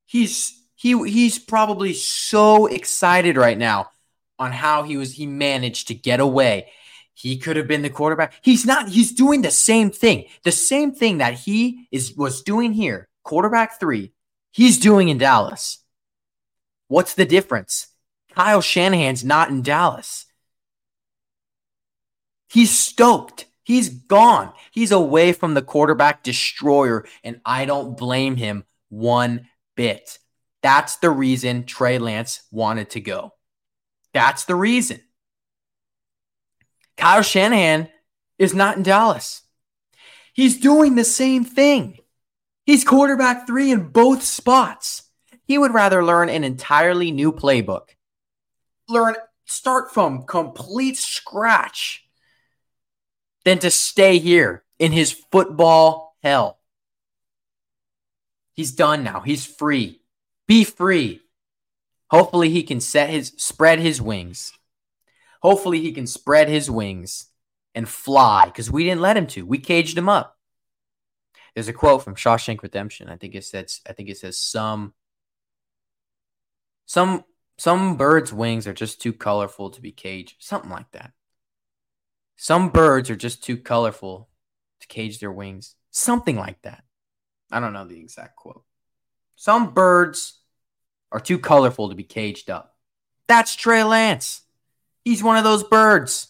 [0.07, 3.91] He's he he's probably so excited right now
[4.39, 6.71] on how he was he managed to get away.
[7.13, 8.33] He could have been the quarterback.
[8.41, 8.89] He's not.
[8.89, 10.25] He's doing the same thing.
[10.43, 14.11] The same thing that he is was doing here, quarterback 3.
[14.49, 15.83] He's doing in Dallas.
[16.87, 17.89] What's the difference?
[18.33, 20.25] Kyle Shanahan's not in Dallas.
[22.49, 23.45] He's stoked.
[23.65, 24.53] He's gone.
[24.71, 30.19] He's away from the quarterback destroyer, and I don't blame him one bit.
[30.63, 33.33] That's the reason Trey Lance wanted to go.
[34.13, 35.01] That's the reason.
[36.95, 37.89] Kyle Shanahan
[38.39, 39.41] is not in Dallas.
[40.33, 41.97] He's doing the same thing.
[42.65, 45.03] He's quarterback three in both spots.
[45.45, 47.89] He would rather learn an entirely new playbook
[48.87, 52.04] learn, start from complete scratch
[53.45, 56.59] than to stay here in his football hell.
[58.53, 59.21] He's done now.
[59.21, 60.01] He's free.
[60.47, 61.21] Be free.
[62.09, 64.53] Hopefully he can set his spread his wings.
[65.41, 67.27] Hopefully he can spread his wings
[67.73, 69.45] and fly because we didn't let him to.
[69.45, 70.37] We caged him up.
[71.53, 73.09] There's a quote from Shawshank Redemption.
[73.09, 74.93] I think it says I think it says some
[76.85, 77.23] some
[77.57, 80.35] some birds' wings are just too colorful to be caged.
[80.39, 81.11] Something like that.
[82.35, 84.29] Some birds are just too colorful
[84.81, 85.75] to cage their wings.
[85.91, 86.83] Something like that.
[87.51, 88.63] I don't know the exact quote.
[89.35, 90.39] Some birds
[91.11, 92.75] are too colorful to be caged up.
[93.27, 94.41] That's Trey Lance.
[95.03, 96.27] He's one of those birds.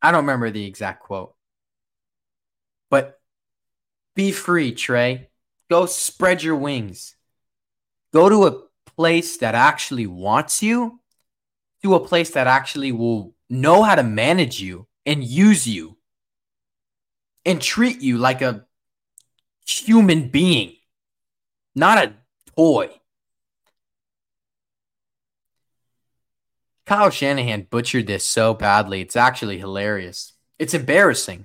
[0.00, 1.34] I don't remember the exact quote.
[2.88, 3.20] But
[4.14, 5.28] be free, Trey.
[5.68, 7.16] Go spread your wings.
[8.12, 8.62] Go to a
[8.96, 11.00] place that actually wants you
[11.82, 15.98] to a place that actually will know how to manage you and use you
[17.44, 18.64] and treat you like a
[19.66, 20.76] human being,
[21.74, 22.14] not a
[22.56, 22.90] toy.
[26.86, 29.00] Kyle Shanahan butchered this so badly.
[29.00, 30.32] It's actually hilarious.
[30.58, 31.44] It's embarrassing.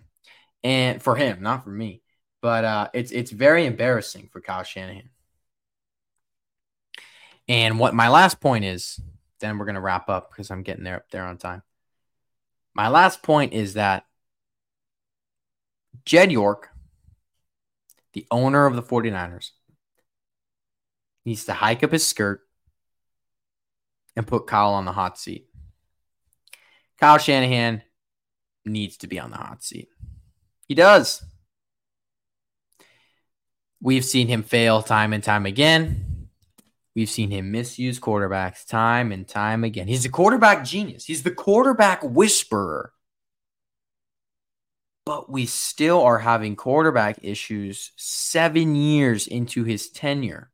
[0.63, 2.01] And for him, not for me.
[2.41, 5.09] But uh, it's it's very embarrassing for Kyle Shanahan.
[7.47, 8.99] And what my last point is,
[9.39, 11.61] then we're to wrap up because I'm getting there up there on time.
[12.75, 14.05] My last point is that
[16.03, 16.69] Jed York,
[18.13, 19.51] the owner of the 49ers,
[21.25, 22.41] needs to hike up his skirt
[24.15, 25.47] and put Kyle on the hot seat.
[26.99, 27.81] Kyle Shanahan
[28.65, 29.89] needs to be on the hot seat.
[30.67, 31.23] He does.
[33.81, 36.04] We've seen him fail time and time again.
[36.95, 39.87] We've seen him misuse quarterbacks time and time again.
[39.87, 41.05] He's a quarterback genius.
[41.05, 42.93] He's the quarterback whisperer.
[45.05, 50.51] But we still are having quarterback issues seven years into his tenure.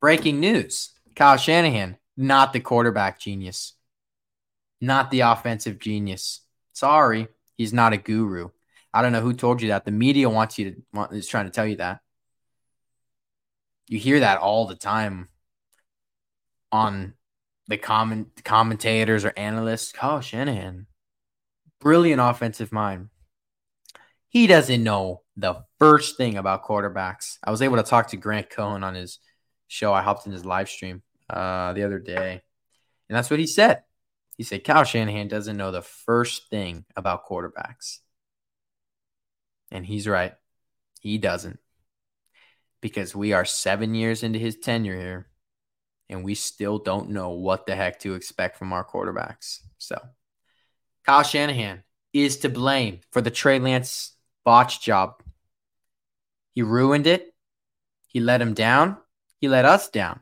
[0.00, 3.72] Breaking news Kyle Shanahan, not the quarterback genius,
[4.80, 6.42] not the offensive genius.
[6.74, 7.26] Sorry,
[7.56, 8.50] he's not a guru.
[8.92, 9.84] I don't know who told you that.
[9.84, 12.00] The media wants you to is trying to tell you that.
[13.88, 15.28] You hear that all the time
[16.70, 17.14] on
[17.68, 19.92] the comment commentators or analysts.
[20.02, 20.86] Oh, Shanahan,
[21.80, 23.08] brilliant offensive mind.
[24.28, 27.38] He doesn't know the first thing about quarterbacks.
[27.42, 29.18] I was able to talk to Grant Cohn on his
[29.68, 29.92] show.
[29.92, 32.42] I hopped in his live stream uh, the other day,
[33.08, 33.84] and that's what he said.
[34.36, 37.98] He said Kyle Shanahan doesn't know the first thing about quarterbacks.
[39.70, 40.34] And he's right.
[41.00, 41.58] He doesn't.
[42.80, 45.26] Because we are seven years into his tenure here,
[46.08, 49.60] and we still don't know what the heck to expect from our quarterbacks.
[49.78, 50.00] So,
[51.04, 54.14] Kyle Shanahan is to blame for the Trey Lance
[54.44, 55.22] botch job.
[56.54, 57.34] He ruined it.
[58.06, 58.96] He let him down.
[59.40, 60.20] He let us down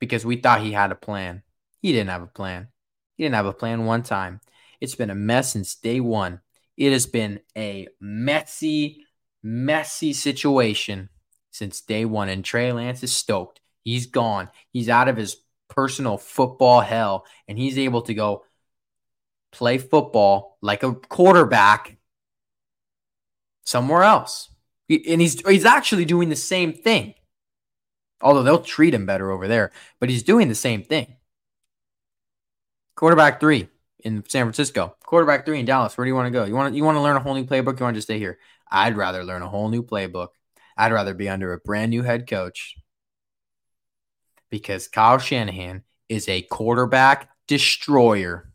[0.00, 1.42] because we thought he had a plan.
[1.80, 2.68] He didn't have a plan.
[3.16, 4.40] He didn't have a plan one time.
[4.80, 6.40] It's been a mess since day one.
[6.76, 9.04] It has been a messy,
[9.42, 11.08] messy situation
[11.54, 12.28] since day one.
[12.28, 13.60] And Trey Lance is stoked.
[13.84, 14.48] He's gone.
[14.72, 15.36] He's out of his
[15.68, 18.44] personal football hell, and he's able to go
[19.52, 21.96] play football like a quarterback
[23.64, 24.50] somewhere else.
[24.90, 27.14] And he's he's actually doing the same thing.
[28.20, 31.16] Although they'll treat him better over there, but he's doing the same thing.
[32.96, 33.68] Quarterback three
[34.00, 34.96] in San Francisco.
[35.04, 35.96] Quarterback three in Dallas.
[35.96, 36.44] Where do you want to go?
[36.44, 37.78] You want you want to learn a whole new playbook?
[37.78, 38.38] You want to just stay here?
[38.70, 40.28] I'd rather learn a whole new playbook.
[40.76, 42.76] I'd rather be under a brand new head coach
[44.50, 48.50] because Kyle Shanahan is a quarterback destroyer.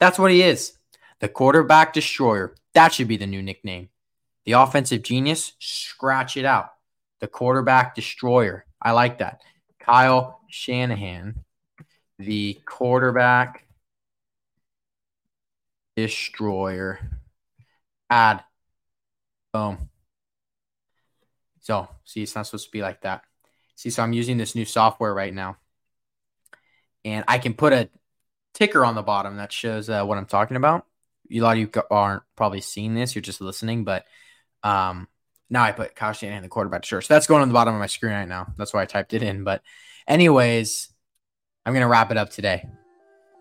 [0.00, 0.74] That's what he is.
[1.20, 2.54] The quarterback destroyer.
[2.74, 3.90] That should be the new nickname.
[4.44, 6.70] The offensive genius, scratch it out.
[7.20, 8.66] The quarterback destroyer.
[8.80, 9.40] I like that.
[9.78, 11.44] Kyle Shanahan,
[12.18, 13.66] the quarterback
[15.96, 16.98] destroyer.
[18.10, 18.42] Add.
[19.52, 19.90] Boom.
[21.62, 23.22] So, see, it's not supposed to be like that.
[23.76, 25.56] See, so I'm using this new software right now.
[27.04, 27.88] And I can put a
[28.54, 30.86] ticker on the bottom that shows uh, what I'm talking about.
[31.32, 34.04] A lot of you aren't probably seeing this, you're just listening, but
[34.62, 35.08] um,
[35.48, 37.00] now I put Kyle Shanahan, the quarterback, sure.
[37.00, 38.52] So that's going on the bottom of my screen right now.
[38.58, 39.44] That's why I typed it in.
[39.44, 39.62] But,
[40.06, 40.88] anyways,
[41.64, 42.68] I'm to wrap it up today.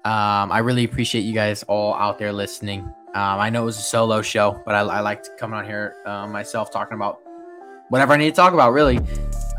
[0.03, 2.82] Um, I really appreciate you guys all out there listening.
[2.82, 5.95] Um, I know it was a solo show, but I, I liked coming on here
[6.05, 7.19] uh, myself talking about
[7.91, 8.99] whatever I need to talk about, really.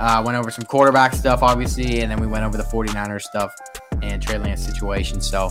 [0.01, 3.55] Uh, went over some quarterback stuff, obviously, and then we went over the 49ers stuff
[4.03, 5.21] and Trey Lance situation.
[5.21, 5.51] So,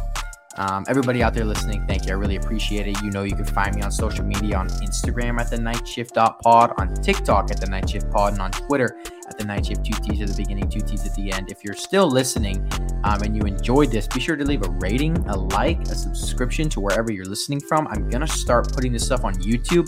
[0.58, 2.12] um, everybody out there listening, thank you.
[2.12, 3.00] I really appreciate it.
[3.04, 6.16] You know, you can find me on social media on Instagram at the Night Shift
[6.16, 8.98] Pod, on TikTok at the Night Shift Pod, and on Twitter
[9.30, 9.86] at the Night Shift.
[9.86, 11.52] Two T's at the beginning, two T's at the end.
[11.52, 12.68] If you're still listening
[13.04, 16.68] um, and you enjoyed this, be sure to leave a rating, a like, a subscription
[16.70, 17.88] to wherever you're listening from.
[17.88, 19.88] I'm gonna start putting this stuff on YouTube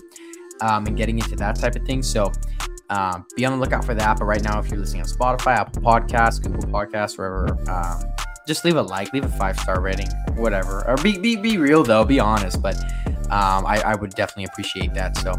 [0.61, 2.01] um, and getting into that type of thing.
[2.01, 2.31] So
[2.93, 4.19] um, be on the lookout for that.
[4.19, 8.03] But right now, if you're listening on Spotify, Apple Podcasts, Google Podcasts, wherever, um,
[8.47, 10.87] just leave a like, leave a five star rating, whatever.
[10.87, 12.61] Or be be, be real though, be honest.
[12.61, 12.77] But
[13.31, 15.17] um, I, I would definitely appreciate that.
[15.17, 15.33] So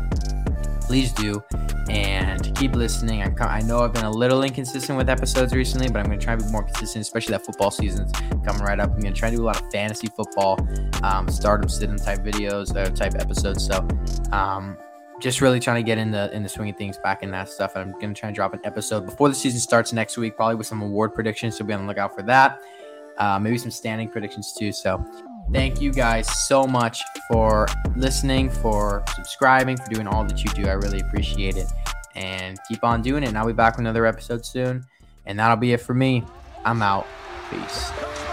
[0.86, 1.42] please do
[1.88, 3.22] and keep listening.
[3.22, 6.24] I, I know I've been a little inconsistent with episodes recently, but I'm going to
[6.24, 8.12] try to be more consistent, especially that football season's
[8.44, 8.90] coming right up.
[8.92, 10.58] I'm going to try to do a lot of fantasy football,
[11.02, 13.66] um, stardom, sit type videos, uh, type episodes.
[13.66, 13.86] So,
[14.32, 14.76] um,
[15.24, 17.48] just really trying to get in the in the swing of things back in that
[17.48, 17.72] stuff.
[17.76, 20.66] I'm gonna try and drop an episode before the season starts next week, probably with
[20.66, 21.56] some award predictions.
[21.56, 22.60] So be on the lookout for that.
[23.16, 24.70] Uh, maybe some standing predictions too.
[24.70, 25.02] So
[25.50, 27.00] thank you guys so much
[27.30, 27.66] for
[27.96, 30.68] listening, for subscribing, for doing all that you do.
[30.68, 31.72] I really appreciate it.
[32.14, 33.30] And keep on doing it.
[33.30, 34.84] And I'll be back with another episode soon.
[35.24, 36.22] And that'll be it for me.
[36.66, 37.06] I'm out.
[37.50, 38.23] Peace.